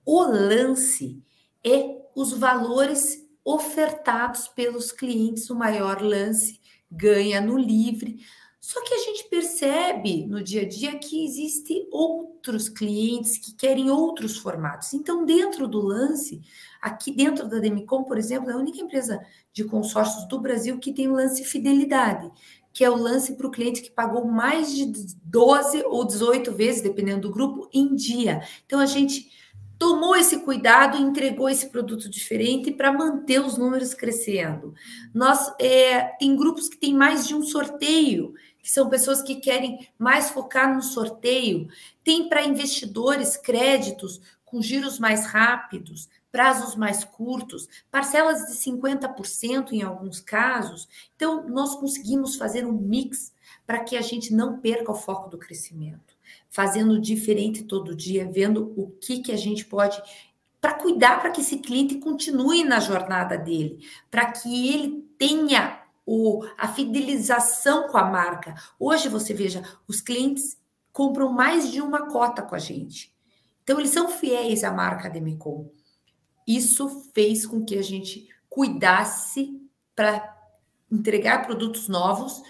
O 0.05 0.21
lance 0.23 1.21
é 1.61 2.01
os 2.15 2.31
valores 2.31 3.27
ofertados 3.43 4.47
pelos 4.47 4.91
clientes, 4.91 5.49
o 5.49 5.55
maior 5.55 6.01
lance 6.01 6.61
ganha 6.89 7.41
no 7.41 7.57
livre. 7.57 8.19
Só 8.65 8.81
que 8.81 8.95
a 8.95 8.97
gente 8.97 9.29
percebe 9.29 10.25
no 10.25 10.43
dia 10.43 10.63
a 10.63 10.67
dia 10.67 10.97
que 10.97 11.23
existem 11.23 11.87
outros 11.91 12.67
clientes 12.67 13.37
que 13.37 13.53
querem 13.53 13.91
outros 13.91 14.37
formatos. 14.37 14.91
Então, 14.95 15.23
dentro 15.23 15.67
do 15.67 15.79
lance, 15.79 16.41
aqui 16.81 17.11
dentro 17.11 17.47
da 17.47 17.59
Demicon, 17.59 18.03
por 18.05 18.17
exemplo, 18.17 18.49
é 18.49 18.53
a 18.53 18.57
única 18.57 18.81
empresa 18.81 19.23
de 19.53 19.65
consórcios 19.65 20.27
do 20.27 20.41
Brasil 20.41 20.79
que 20.79 20.91
tem 20.91 21.07
o 21.07 21.13
lance 21.13 21.43
fidelidade, 21.43 22.27
que 22.73 22.83
é 22.83 22.89
o 22.89 22.95
lance 22.95 23.35
para 23.35 23.45
o 23.45 23.51
cliente 23.51 23.83
que 23.83 23.91
pagou 23.91 24.25
mais 24.25 24.73
de 24.73 24.91
12 25.23 25.83
ou 25.85 26.03
18 26.03 26.51
vezes, 26.51 26.81
dependendo 26.81 27.27
do 27.27 27.31
grupo, 27.31 27.69
em 27.71 27.93
dia. 27.93 28.41
Então, 28.65 28.79
a 28.79 28.87
gente 28.87 29.29
tomou 29.77 30.15
esse 30.15 30.39
cuidado 30.39 30.97
e 30.97 31.01
entregou 31.01 31.49
esse 31.49 31.69
produto 31.69 32.09
diferente 32.09 32.71
para 32.71 32.91
manter 32.91 33.41
os 33.41 33.57
números 33.57 33.93
crescendo. 33.93 34.73
Nós 35.13 35.53
é, 35.59 36.01
tem 36.17 36.35
grupos 36.35 36.67
que 36.67 36.77
têm 36.77 36.95
mais 36.95 37.27
de 37.27 37.35
um 37.35 37.43
sorteio 37.43 38.33
que 38.65 38.71
são 38.71 38.89
pessoas 38.89 39.21
que 39.21 39.35
querem 39.35 39.87
mais 39.95 40.31
focar 40.31 40.73
no 40.73 40.81
sorteio. 40.81 41.67
Tem 42.03 42.27
para 42.27 42.43
investidores 42.43 43.37
créditos 43.37 44.19
com 44.43 44.59
giros 44.59 44.97
mais 44.97 45.27
rápidos, 45.27 46.09
prazos 46.31 46.75
mais 46.75 47.03
curtos, 47.03 47.69
parcelas 47.91 48.47
de 48.47 48.53
50% 48.53 49.71
em 49.71 49.83
alguns 49.83 50.19
casos. 50.19 50.89
Então, 51.15 51.47
nós 51.47 51.75
conseguimos 51.75 52.37
fazer 52.37 52.65
um 52.65 52.71
mix 52.71 53.31
para 53.67 53.83
que 53.83 53.95
a 53.95 54.01
gente 54.01 54.33
não 54.33 54.57
perca 54.57 54.91
o 54.91 54.95
foco 54.95 55.29
do 55.29 55.37
crescimento, 55.37 56.17
fazendo 56.49 56.99
diferente 56.99 57.65
todo 57.65 57.95
dia, 57.95 58.27
vendo 58.27 58.73
o 58.75 58.89
que, 58.99 59.19
que 59.19 59.31
a 59.31 59.37
gente 59.37 59.63
pode 59.63 60.01
para 60.59 60.73
cuidar 60.73 61.21
para 61.21 61.29
que 61.29 61.41
esse 61.41 61.59
cliente 61.59 61.99
continue 61.99 62.63
na 62.63 62.79
jornada 62.79 63.37
dele, 63.37 63.87
para 64.09 64.31
que 64.31 64.73
ele 64.73 65.07
tenha 65.19 65.84
o, 66.05 66.45
a 66.57 66.67
fidelização 66.67 67.87
com 67.87 67.97
a 67.97 68.05
marca. 68.05 68.55
Hoje 68.79 69.09
você 69.09 69.33
veja, 69.33 69.63
os 69.87 70.01
clientes 70.01 70.57
compram 70.93 71.31
mais 71.31 71.71
de 71.71 71.81
uma 71.81 72.07
cota 72.07 72.41
com 72.41 72.55
a 72.55 72.59
gente. 72.59 73.13
Então, 73.63 73.79
eles 73.79 73.91
são 73.91 74.09
fiéis 74.09 74.63
à 74.63 74.71
marca 74.71 75.09
Demicon. 75.09 75.71
Isso 76.47 77.09
fez 77.13 77.45
com 77.45 77.65
que 77.65 77.77
a 77.77 77.81
gente 77.81 78.29
cuidasse 78.47 79.59
para 79.95 80.37
entregar 80.91 81.45
produtos 81.45 81.87
novos, 81.87 82.43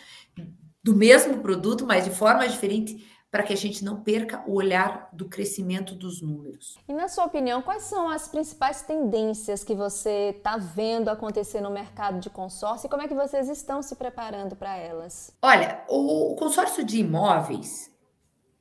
do 0.84 0.96
mesmo 0.96 1.42
produto, 1.42 1.86
mas 1.86 2.04
de 2.04 2.12
forma 2.12 2.48
diferente, 2.48 3.08
para 3.36 3.44
que 3.44 3.52
a 3.52 3.58
gente 3.58 3.84
não 3.84 4.00
perca 4.00 4.42
o 4.48 4.54
olhar 4.54 5.10
do 5.12 5.28
crescimento 5.28 5.94
dos 5.94 6.22
números. 6.22 6.78
E 6.88 6.94
na 6.94 7.10
sua 7.10 7.26
opinião, 7.26 7.62
quais 7.62 7.84
são 7.84 8.10
as 8.10 8.30
principais 8.30 8.82
tendências 8.84 9.62
que 9.62 9.76
você 9.76 10.34
está 10.38 10.56
vendo 10.56 11.10
acontecer 11.10 11.60
no 11.60 11.70
mercado 11.70 12.22
de 12.22 12.30
consórcio 12.30 12.88
e 12.88 12.90
como 12.90 13.04
é 13.04 13.10
que 13.10 13.14
vocês 13.14 13.50
estão 13.50 13.82
se 13.82 13.94
preparando 13.98 14.56
para 14.56 14.78
elas? 14.78 15.36
Olha, 15.42 15.84
o 15.90 16.34
consórcio 16.40 16.82
de 16.82 17.02
imóveis, 17.02 17.92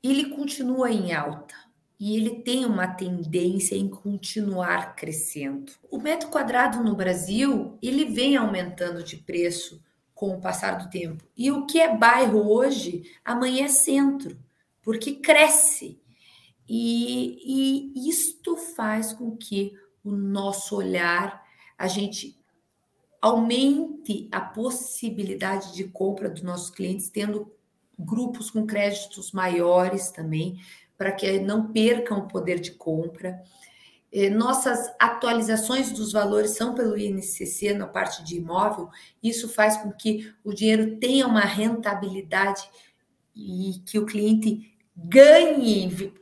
ele 0.02 0.30
continua 0.30 0.90
em 0.90 1.12
alta 1.14 1.54
e 2.00 2.16
ele 2.16 2.42
tem 2.42 2.66
uma 2.66 2.88
tendência 2.88 3.76
em 3.76 3.88
continuar 3.88 4.96
crescendo. 4.96 5.70
O 5.88 5.98
metro 5.98 6.30
quadrado 6.30 6.82
no 6.82 6.96
Brasil, 6.96 7.78
ele 7.80 8.06
vem 8.06 8.36
aumentando 8.36 9.04
de 9.04 9.18
preço 9.18 9.80
com 10.12 10.34
o 10.34 10.40
passar 10.40 10.78
do 10.78 10.90
tempo. 10.90 11.22
E 11.36 11.52
o 11.52 11.64
que 11.64 11.78
é 11.80 11.96
bairro 11.96 12.50
hoje, 12.50 13.04
amanhã 13.24 13.66
é 13.66 13.68
centro, 13.68 14.36
porque 14.84 15.14
cresce. 15.14 15.98
E, 16.68 17.94
e 17.96 18.08
isto 18.08 18.56
faz 18.56 19.12
com 19.12 19.36
que 19.36 19.72
o 20.04 20.12
nosso 20.12 20.76
olhar, 20.76 21.42
a 21.76 21.88
gente 21.88 22.38
aumente 23.20 24.28
a 24.30 24.40
possibilidade 24.40 25.74
de 25.74 25.84
compra 25.84 26.28
dos 26.28 26.42
nossos 26.42 26.70
clientes, 26.70 27.08
tendo 27.08 27.50
grupos 27.98 28.50
com 28.50 28.66
créditos 28.66 29.32
maiores 29.32 30.10
também, 30.10 30.60
para 30.96 31.10
que 31.10 31.40
não 31.40 31.72
percam 31.72 32.18
o 32.18 32.28
poder 32.28 32.60
de 32.60 32.72
compra. 32.72 33.42
É, 34.12 34.28
nossas 34.28 34.94
atualizações 35.00 35.90
dos 35.90 36.12
valores 36.12 36.52
são 36.52 36.74
pelo 36.74 36.96
INCC 36.96 37.72
na 37.72 37.86
parte 37.86 38.22
de 38.22 38.36
imóvel, 38.36 38.90
isso 39.22 39.48
faz 39.48 39.76
com 39.78 39.90
que 39.90 40.32
o 40.44 40.52
dinheiro 40.52 40.98
tenha 40.98 41.26
uma 41.26 41.40
rentabilidade 41.40 42.62
e 43.34 43.82
que 43.86 43.98
o 43.98 44.06
cliente 44.06 44.73
ganhe 44.96 46.12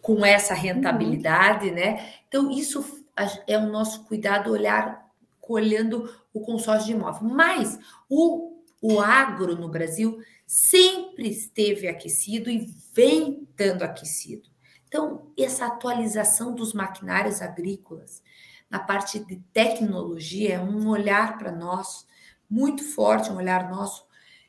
com 0.00 0.24
essa 0.24 0.54
rentabilidade, 0.54 1.68
uhum. 1.68 1.74
né? 1.74 2.12
Então, 2.28 2.50
isso 2.50 3.04
é 3.46 3.58
o 3.58 3.70
nosso 3.70 4.04
cuidado, 4.04 4.50
olhar, 4.50 5.06
olhando 5.46 6.14
o 6.32 6.40
consórcio 6.40 6.86
de 6.86 6.92
imóvel. 6.92 7.28
Mas 7.28 7.78
o, 8.08 8.62
o 8.80 9.00
agro 9.00 9.56
no 9.56 9.68
Brasil 9.68 10.20
sempre 10.46 11.28
esteve 11.28 11.86
aquecido 11.86 12.50
e 12.50 12.72
vem 12.92 13.42
estando 13.42 13.82
aquecido. 13.82 14.48
Então, 14.88 15.32
essa 15.38 15.66
atualização 15.66 16.54
dos 16.54 16.72
maquinários 16.72 17.40
agrícolas 17.40 18.22
na 18.68 18.78
parte 18.78 19.18
de 19.18 19.36
tecnologia 19.52 20.54
é 20.54 20.60
um 20.60 20.88
olhar 20.88 21.38
para 21.38 21.52
nós 21.52 22.06
muito 22.48 22.82
forte, 22.82 23.30
um 23.30 23.36
olhar 23.36 23.70
nosso 23.70 24.04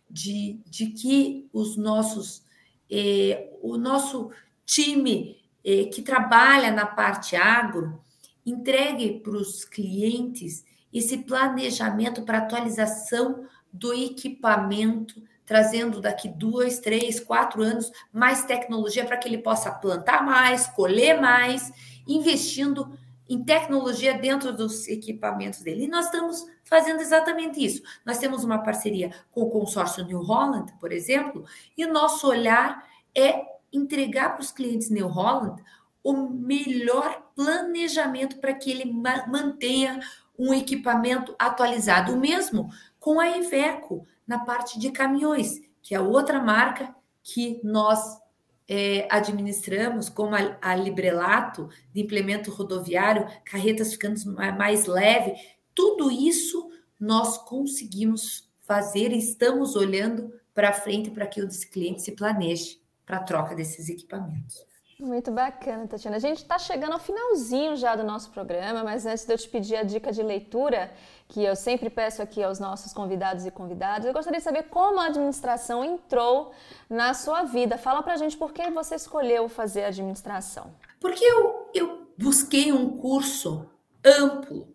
de, 0.09 0.59
de 0.65 0.87
que 0.87 1.47
os 1.53 1.77
nossos, 1.77 2.43
eh, 2.91 3.49
o 3.61 3.77
nosso 3.77 4.31
time 4.65 5.37
eh, 5.63 5.85
que 5.85 6.01
trabalha 6.01 6.71
na 6.71 6.85
parte 6.85 7.35
agro 7.35 7.99
entregue 8.45 9.19
para 9.19 9.33
os 9.33 9.63
clientes 9.63 10.65
esse 10.93 11.19
planejamento 11.19 12.23
para 12.23 12.39
atualização 12.39 13.45
do 13.71 13.93
equipamento 13.93 15.23
trazendo 15.51 15.99
daqui 15.99 16.29
dois, 16.29 16.79
três, 16.79 17.19
quatro 17.19 17.61
anos 17.61 17.91
mais 18.11 18.45
tecnologia 18.45 19.03
para 19.03 19.17
que 19.17 19.27
ele 19.27 19.39
possa 19.39 19.69
plantar 19.69 20.25
mais, 20.25 20.67
colher 20.67 21.19
mais, 21.19 21.73
investindo 22.07 22.97
em 23.27 23.43
tecnologia 23.43 24.17
dentro 24.17 24.55
dos 24.55 24.87
equipamentos 24.87 25.59
dele. 25.59 25.83
E 25.83 25.87
nós 25.89 26.05
estamos 26.05 26.45
fazendo 26.71 27.01
exatamente 27.01 27.61
isso. 27.61 27.83
Nós 28.05 28.17
temos 28.17 28.45
uma 28.45 28.59
parceria 28.59 29.11
com 29.29 29.41
o 29.41 29.49
consórcio 29.49 30.05
New 30.05 30.23
Holland, 30.23 30.71
por 30.79 30.93
exemplo, 30.93 31.43
e 31.77 31.85
nosso 31.85 32.25
olhar 32.29 32.87
é 33.13 33.43
entregar 33.73 34.29
para 34.29 34.41
os 34.41 34.53
clientes 34.53 34.89
New 34.89 35.09
Holland 35.09 35.61
o 36.01 36.13
melhor 36.29 37.29
planejamento 37.35 38.37
para 38.37 38.53
que 38.53 38.71
ele 38.71 38.89
mantenha 39.27 39.99
um 40.39 40.53
equipamento 40.53 41.35
atualizado. 41.37 42.13
O 42.13 42.17
mesmo 42.17 42.69
com 42.97 43.19
a 43.19 43.37
Iveco 43.37 44.07
na 44.25 44.39
parte 44.39 44.79
de 44.79 44.91
caminhões, 44.91 45.59
que 45.81 45.93
é 45.93 45.99
outra 45.99 46.41
marca 46.41 46.95
que 47.21 47.59
nós 47.65 48.17
é, 48.65 49.05
administramos, 49.11 50.07
como 50.07 50.33
a, 50.35 50.57
a, 50.61 50.73
Librelato, 50.73 51.69
de 51.93 52.01
implemento 52.01 52.49
rodoviário, 52.49 53.27
carretas 53.43 53.91
ficando 53.91 54.17
mais 54.57 54.85
leve, 54.85 55.35
tudo 55.73 56.11
isso 56.11 56.69
nós 56.99 57.37
conseguimos 57.37 58.49
fazer 58.61 59.11
e 59.11 59.17
estamos 59.17 59.75
olhando 59.75 60.33
para 60.53 60.73
frente 60.73 61.09
para 61.09 61.27
que 61.27 61.41
o 61.41 61.49
cliente 61.71 62.01
se 62.01 62.11
planeje 62.11 62.79
para 63.05 63.17
a 63.17 63.23
troca 63.23 63.55
desses 63.55 63.89
equipamentos. 63.89 64.65
Muito 65.01 65.31
bacana, 65.31 65.87
Tatiana. 65.87 66.17
A 66.17 66.19
gente 66.19 66.37
está 66.37 66.59
chegando 66.59 66.93
ao 66.93 66.99
finalzinho 66.99 67.75
já 67.75 67.95
do 67.95 68.03
nosso 68.03 68.29
programa, 68.29 68.83
mas 68.83 69.03
antes 69.03 69.25
de 69.25 69.33
eu 69.33 69.37
te 69.37 69.49
pedir 69.49 69.75
a 69.75 69.81
dica 69.81 70.11
de 70.11 70.21
leitura, 70.21 70.93
que 71.27 71.43
eu 71.43 71.55
sempre 71.55 71.89
peço 71.89 72.21
aqui 72.21 72.43
aos 72.43 72.59
nossos 72.59 72.93
convidados 72.93 73.43
e 73.43 73.49
convidadas, 73.49 74.05
eu 74.05 74.13
gostaria 74.13 74.37
de 74.37 74.43
saber 74.43 74.63
como 74.69 74.99
a 74.99 75.07
administração 75.07 75.83
entrou 75.83 76.51
na 76.87 77.15
sua 77.15 77.43
vida. 77.43 77.79
Fala 77.79 78.03
pra 78.03 78.15
gente 78.15 78.37
por 78.37 78.53
que 78.53 78.69
você 78.69 78.93
escolheu 78.93 79.49
fazer 79.49 79.85
administração. 79.85 80.71
Porque 80.99 81.25
eu, 81.25 81.67
eu 81.73 82.07
busquei 82.15 82.71
um 82.71 82.95
curso 82.95 83.65
amplo 84.05 84.67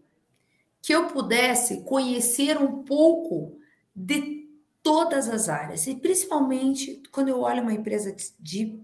que 0.87 0.95
eu 0.95 1.09
pudesse 1.09 1.81
conhecer 1.81 2.57
um 2.59 2.85
pouco 2.85 3.59
de 3.93 4.49
todas 4.85 5.29
as 5.29 5.49
áreas, 5.49 5.85
e 5.89 5.97
principalmente 5.97 7.03
quando 7.11 7.27
eu 7.27 7.41
olho 7.41 7.63
uma 7.63 7.75
empresa 7.75 8.15
de 8.39 8.79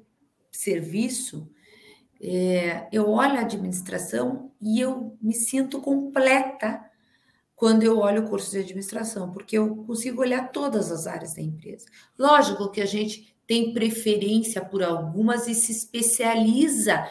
serviço, 0.50 1.48
é, 2.20 2.88
eu 2.90 3.08
olho 3.08 3.36
a 3.36 3.42
administração 3.42 4.50
e 4.60 4.80
eu 4.80 5.16
me 5.22 5.32
sinto 5.32 5.80
completa 5.80 6.84
quando 7.54 7.84
eu 7.84 7.98
olho 7.98 8.24
o 8.24 8.28
curso 8.28 8.50
de 8.50 8.58
administração, 8.58 9.30
porque 9.30 9.56
eu 9.56 9.84
consigo 9.84 10.22
olhar 10.22 10.50
todas 10.50 10.90
as 10.90 11.06
áreas 11.06 11.34
da 11.34 11.40
empresa. 11.40 11.86
Lógico 12.18 12.72
que 12.72 12.80
a 12.80 12.86
gente 12.86 13.32
tem 13.46 13.72
preferência 13.72 14.60
por 14.60 14.82
algumas 14.82 15.46
e 15.46 15.54
se 15.54 15.70
especializa 15.70 17.08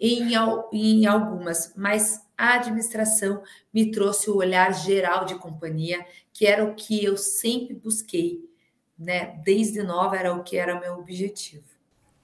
em, 0.00 0.32
em 0.72 1.06
algumas, 1.06 1.72
mas 1.76 2.26
a 2.42 2.54
administração 2.54 3.40
me 3.72 3.92
trouxe 3.92 4.28
o 4.28 4.36
olhar 4.36 4.74
geral 4.74 5.24
de 5.24 5.36
companhia, 5.36 6.04
que 6.32 6.44
era 6.44 6.64
o 6.64 6.74
que 6.74 7.04
eu 7.04 7.16
sempre 7.16 7.72
busquei, 7.72 8.40
né? 8.98 9.40
Desde 9.44 9.80
nova 9.80 10.16
era 10.16 10.34
o 10.34 10.42
que 10.42 10.56
era 10.56 10.80
meu 10.80 10.94
objetivo. 10.94 11.62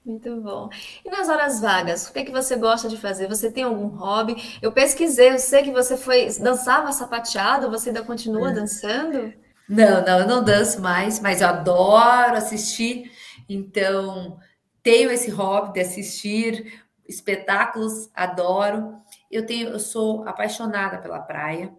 Muito 0.05 0.35
bom. 0.41 0.69
E 1.05 1.09
nas 1.09 1.29
horas 1.29 1.61
vagas, 1.61 2.09
o 2.09 2.11
que 2.11 2.19
é 2.19 2.25
que 2.25 2.33
você 2.33 2.57
gosta 2.57 2.89
de 2.89 2.97
fazer? 2.97 3.29
Você 3.29 3.49
tem 3.49 3.63
algum 3.63 3.87
hobby? 3.87 4.35
Eu 4.61 4.73
pesquisei, 4.73 5.31
eu 5.31 5.39
sei 5.39 5.63
que 5.63 5.71
você 5.71 5.95
foi 5.95 6.27
dançava 6.37 6.91
sapateado, 6.91 7.69
você 7.69 7.89
ainda 7.89 8.03
continua 8.03 8.49
é. 8.49 8.53
dançando? 8.53 9.33
Não, 9.69 10.03
não, 10.03 10.19
eu 10.19 10.27
não 10.27 10.43
danço 10.43 10.81
mais, 10.81 11.21
mas 11.21 11.39
eu 11.39 11.47
adoro 11.47 12.35
assistir. 12.35 13.09
Então, 13.47 14.37
tenho 14.83 15.09
esse 15.11 15.29
hobby 15.29 15.73
de 15.73 15.79
assistir 15.79 16.83
espetáculos, 17.07 18.09
adoro. 18.13 18.99
Eu 19.29 19.45
tenho, 19.45 19.69
eu 19.69 19.79
sou 19.79 20.27
apaixonada 20.27 20.97
pela 20.97 21.19
praia. 21.19 21.73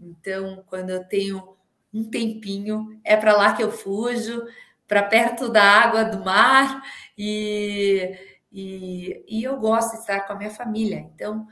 Então, 0.00 0.64
quando 0.68 0.90
eu 0.90 1.04
tenho 1.04 1.56
um 1.92 2.04
tempinho, 2.04 3.00
é 3.04 3.16
para 3.16 3.36
lá 3.36 3.54
que 3.54 3.62
eu 3.62 3.70
fujo 3.70 4.44
para 4.86 5.02
perto 5.02 5.48
da 5.48 5.62
água 5.62 6.04
do 6.04 6.24
mar 6.24 6.82
e, 7.18 8.16
e, 8.52 9.24
e, 9.26 9.42
eu 9.42 9.58
gosto 9.58 9.92
de 9.92 9.98
estar 9.98 10.20
com 10.20 10.32
a 10.32 10.36
minha 10.36 10.50
família. 10.50 10.98
Então, 11.14 11.46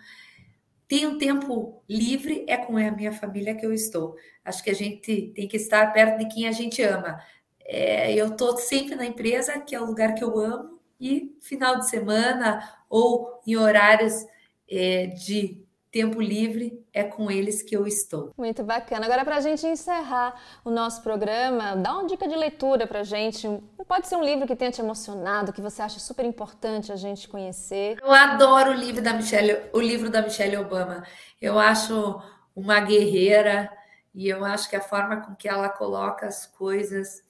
tem 0.87 1.07
um 1.07 1.19
tempo 1.19 1.83
livre, 1.89 2.45
é 2.49 2.57
com 2.57 2.77
a 2.77 2.91
minha 2.91 3.13
família 3.13 3.55
que 3.55 3.67
eu 3.67 3.73
estou. 3.73 4.17
Acho 4.45 4.63
que 4.63 4.71
a 4.71 4.75
gente 4.75 5.33
tem 5.35 5.49
que 5.49 5.57
estar 5.57 5.93
perto 5.93 6.19
de 6.19 6.33
quem 6.33 6.47
a 6.47 6.53
gente 6.53 6.83
ama. 6.83 7.21
É, 7.61 8.13
eu 8.15 8.29
estou 8.29 8.57
sempre 8.59 8.95
na 8.95 9.07
empresa, 9.07 9.59
que 9.59 9.75
é 9.75 9.81
o 9.81 9.87
lugar 9.87 10.15
que 10.15 10.23
eu 10.23 10.39
amo, 10.39 10.79
e 11.01 11.37
final 11.41 11.79
de 11.79 11.89
semana 11.89 12.63
ou 12.89 13.41
em 13.47 13.57
horários 13.57 14.25
é, 14.71 15.07
de 15.07 15.65
tempo 15.95 16.21
livre, 16.21 16.85
é 16.93 17.05
com 17.05 17.31
eles 17.31 17.63
que 17.63 17.77
eu 17.77 17.87
estou. 17.87 18.33
Muito 18.37 18.65
bacana. 18.65 19.07
Agora, 19.07 19.25
para 19.25 19.37
a 19.37 19.41
gente 19.41 19.65
encerrar 19.65 20.35
o 20.65 20.71
nosso 20.71 21.01
programa, 21.03 21.77
dá 21.77 21.93
uma 21.93 22.07
dica 22.09 22.27
de 22.27 22.35
leitura 22.35 22.85
para 22.85 23.01
a 23.01 23.05
gente. 23.05 23.49
Pode 23.87 24.09
ser 24.09 24.17
um 24.17 24.25
livro 24.25 24.45
que 24.45 24.57
tenha 24.57 24.73
te 24.73 24.81
emocionado, 24.81 25.53
que 25.53 25.61
você 25.61 25.83
acha 25.83 26.01
super 26.01 26.25
importante 26.25 26.91
a 26.91 26.97
gente 26.97 27.29
conhecer. 27.29 27.97
Eu 28.03 28.11
adoro 28.11 28.73
o 28.73 28.75
livro 28.75 29.01
da 29.01 29.13
Michelle, 29.13 29.71
o 29.73 29.81
livro 29.81 30.11
da 30.11 30.21
Michelle 30.21 30.57
Obama. 30.57 31.05
Eu 31.41 31.61
acho 31.61 32.21
uma 32.57 32.81
guerreira 32.81 33.71
e 34.13 34.29
eu 34.29 34.45
acho 34.45 34.69
que 34.69 34.75
a 34.75 34.81
forma 34.81 35.21
com 35.21 35.37
que 35.37 35.49
ela 35.49 35.69
coloca 35.69 36.27
as 36.27 36.45
coisas 36.45 37.23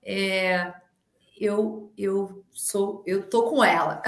é, 0.00 0.72
eu 1.40 1.92
eu 1.98 2.44
sou 2.52 3.02
eu 3.04 3.28
tô 3.28 3.50
com 3.50 3.64
ela. 3.64 4.00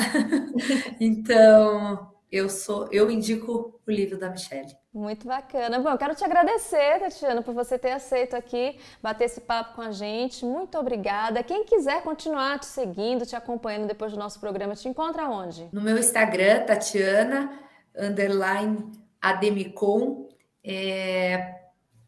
então, 1.01 2.13
eu 2.31 2.49
sou, 2.49 2.89
eu 2.93 3.11
indico 3.11 3.81
o 3.87 3.91
livro 3.91 4.19
da 4.19 4.29
Michelle. 4.29 4.77
Muito 4.93 5.27
bacana. 5.27 5.79
Bom, 5.79 5.91
eu 5.91 5.99
quero 5.99 6.15
te 6.15 6.25
agradecer, 6.25 6.99
Tatiana, 6.99 7.43
por 7.43 7.55
você 7.55 7.79
ter 7.79 7.93
aceito 7.93 8.35
aqui 8.35 8.79
bater 9.03 9.25
esse 9.25 9.41
papo 9.41 9.77
com 9.77 9.83
a 9.83 9.93
gente. 9.93 10.45
Muito 10.45 10.77
obrigada. 10.79 11.43
Quem 11.43 11.65
quiser 11.65 12.03
continuar 12.03 12.59
te 12.59 12.67
seguindo, 12.67 13.25
te 13.25 13.35
acompanhando 13.35 13.87
depois 13.87 14.13
do 14.13 14.19
nosso 14.19 14.39
programa, 14.39 14.75
te 14.75 14.89
encontra 14.89 15.29
onde? 15.29 15.69
No 15.73 15.81
meu 15.81 15.97
Instagram, 15.97 16.65
Tatiana 16.67 17.59
underline 17.97 18.93
Ademicon. 19.21 20.29
É, 20.63 21.55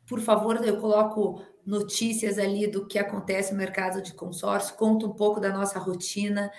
por 0.06 0.20
favor, 0.20 0.62
eu 0.64 0.80
coloco 0.80 1.42
notícias 1.64 2.38
ali 2.38 2.66
do 2.66 2.86
que 2.86 2.98
acontece 2.98 3.52
no 3.52 3.58
mercado 3.58 4.02
de 4.02 4.12
consórcio, 4.12 4.74
conto 4.74 5.06
um 5.06 5.12
pouco 5.12 5.40
da 5.40 5.50
nossa 5.50 5.78
rotina 5.78 6.50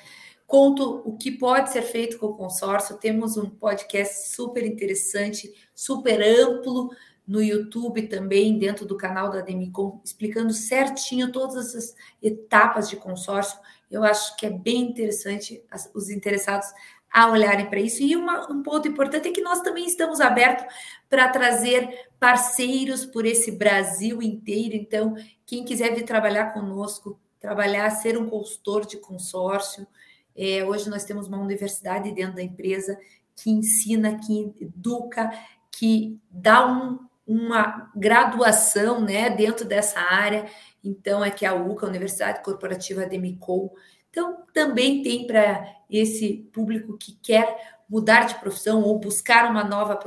conto 0.52 1.02
o 1.06 1.16
que 1.16 1.32
pode 1.32 1.72
ser 1.72 1.82
feito 1.82 2.20
com 2.20 2.26
o 2.26 2.36
consórcio. 2.36 2.98
Temos 2.98 3.38
um 3.38 3.50
podcast 3.50 4.36
super 4.36 4.66
interessante, 4.66 5.50
super 5.74 6.22
amplo 6.22 6.90
no 7.26 7.42
YouTube 7.42 8.10
também, 8.10 8.60
dentro 8.60 8.86
do 8.86 8.98
canal 8.98 9.30
da 9.30 9.40
Demicon, 9.40 10.02
explicando 10.04 10.52
certinho 10.52 11.32
todas 11.32 11.74
as 11.74 11.96
etapas 12.22 12.90
de 12.90 12.98
consórcio. 12.98 13.58
Eu 13.90 14.04
acho 14.04 14.36
que 14.36 14.46
é 14.46 14.50
bem 14.50 14.82
interessante 14.82 15.64
os 15.96 16.10
interessados 16.10 16.68
a 17.10 17.32
olharem 17.32 17.70
para 17.70 17.80
isso. 17.80 18.04
E 18.04 18.14
uma, 18.18 18.52
um 18.52 18.62
ponto 18.62 18.90
importante 18.90 19.30
é 19.30 19.32
que 19.32 19.42
nós 19.42 19.62
também 19.62 19.86
estamos 19.86 20.20
abertos 20.20 20.66
para 21.10 21.30
trazer 21.30 22.10
parceiros 22.20 23.06
por 23.06 23.26
esse 23.26 23.54
Brasil 23.54 24.22
inteiro. 24.22 24.76
Então, 24.76 25.16
quem 25.46 25.64
quiser 25.64 25.96
vir 25.96 26.04
trabalhar 26.04 26.54
conosco, 26.54 27.18
trabalhar, 27.40 27.90
ser 27.92 28.18
um 28.18 28.30
consultor 28.30 28.86
de 28.86 28.98
consórcio, 28.98 29.88
é, 30.36 30.64
hoje 30.64 30.90
nós 30.90 31.04
temos 31.04 31.28
uma 31.28 31.40
universidade 31.40 32.12
dentro 32.12 32.36
da 32.36 32.44
empresa 32.44 32.98
que 33.36 33.50
ensina, 33.50 34.20
que 34.20 34.54
educa, 34.60 35.32
que 35.72 36.20
dá 36.30 36.68
um, 36.68 37.00
uma 37.26 37.92
graduação 37.96 39.02
né, 39.02 39.30
dentro 39.30 39.66
dessa 39.66 40.00
área. 40.00 40.46
Então, 40.84 41.24
é 41.24 41.30
que 41.32 41.46
a 41.46 41.54
UCA, 41.54 41.88
Universidade 41.88 42.44
Corporativa 42.44 43.06
Demicol. 43.06 43.74
Então, 44.10 44.44
também 44.54 45.02
tem 45.02 45.26
para 45.26 45.66
esse 45.90 46.50
público 46.52 46.98
que 46.98 47.14
quer 47.22 47.80
mudar 47.90 48.26
de 48.26 48.36
profissão 48.36 48.82
ou 48.84 49.00
buscar 49.00 49.50
uma 49.50 49.64
nova 49.64 50.00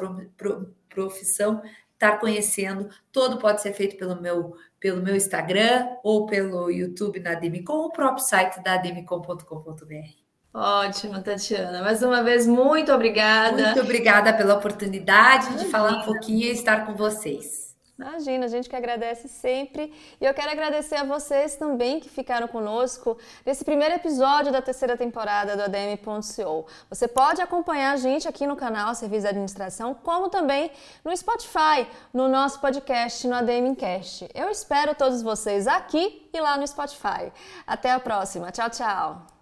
profissão, 0.89 1.63
estar 1.93 2.19
conhecendo. 2.19 2.89
Todo 3.13 3.39
pode 3.39 3.63
ser 3.63 3.73
feito 3.73 3.97
pelo 3.97 4.21
meu, 4.21 4.57
pelo 4.85 5.03
meu 5.03 5.16
Instagram 5.16 5.97
ou 6.03 6.27
pelo 6.27 6.70
YouTube 6.70 7.18
na 7.18 7.33
Demicon 7.33 7.73
ou 7.73 7.87
o 7.87 7.90
próprio 7.90 8.23
site 8.23 8.62
da 8.62 8.77
demicon.com.br. 8.77 10.11
Ótimo, 10.53 11.23
Tatiana. 11.23 11.81
Mais 11.81 12.03
uma 12.03 12.23
vez, 12.23 12.47
muito 12.47 12.92
obrigada. 12.92 13.64
Muito 13.64 13.81
obrigada 13.81 14.35
pela 14.35 14.57
oportunidade 14.57 15.47
Imagina. 15.47 15.64
de 15.64 15.70
falar 15.70 15.92
um 15.97 16.03
pouquinho 16.03 16.42
e 16.42 16.51
estar 16.51 16.85
com 16.85 16.94
vocês. 16.94 17.74
Imagina, 17.96 18.46
a 18.46 18.48
gente 18.48 18.68
que 18.68 18.74
agradece 18.74 19.28
sempre. 19.28 19.92
E 20.20 20.24
eu 20.24 20.35
quero 20.35 20.50
agradecer 20.50 20.96
a 20.96 21.04
vocês 21.04 21.54
também 21.54 22.00
que 22.00 22.09
ficaram 22.09 22.48
conosco 22.48 23.16
nesse 23.46 23.64
primeiro 23.64 23.94
episódio 23.94 24.50
da 24.50 24.61
terceira 24.61 24.96
temporada 24.96 25.57
do 25.57 25.62
ADM.co. 25.62 26.66
Você 26.90 27.07
pode 27.07 27.40
acompanhar 27.40 27.92
a 27.92 27.96
gente 27.96 28.26
aqui 28.26 28.46
no 28.46 28.57
canal 28.57 28.94
Serviço 28.96 29.22
de 29.22 29.28
Administração, 29.28 29.94
como 29.94 30.28
também 30.28 30.72
no 31.04 31.16
Spotify, 31.16 31.87
no 32.12 32.28
nosso 32.28 32.61
podcast, 32.61 33.28
no 33.28 33.37
ADM 33.37 33.74
Cast. 33.76 34.28
Eu 34.35 34.50
espero 34.50 34.94
todos 34.94 35.22
vocês 35.22 35.68
aqui 35.68 36.28
e 36.33 36.40
lá 36.40 36.57
no 36.57 36.66
Spotify. 36.66 37.33
Até 37.64 37.92
a 37.92 38.00
próxima. 38.00 38.50
Tchau, 38.50 38.70
tchau. 38.70 39.34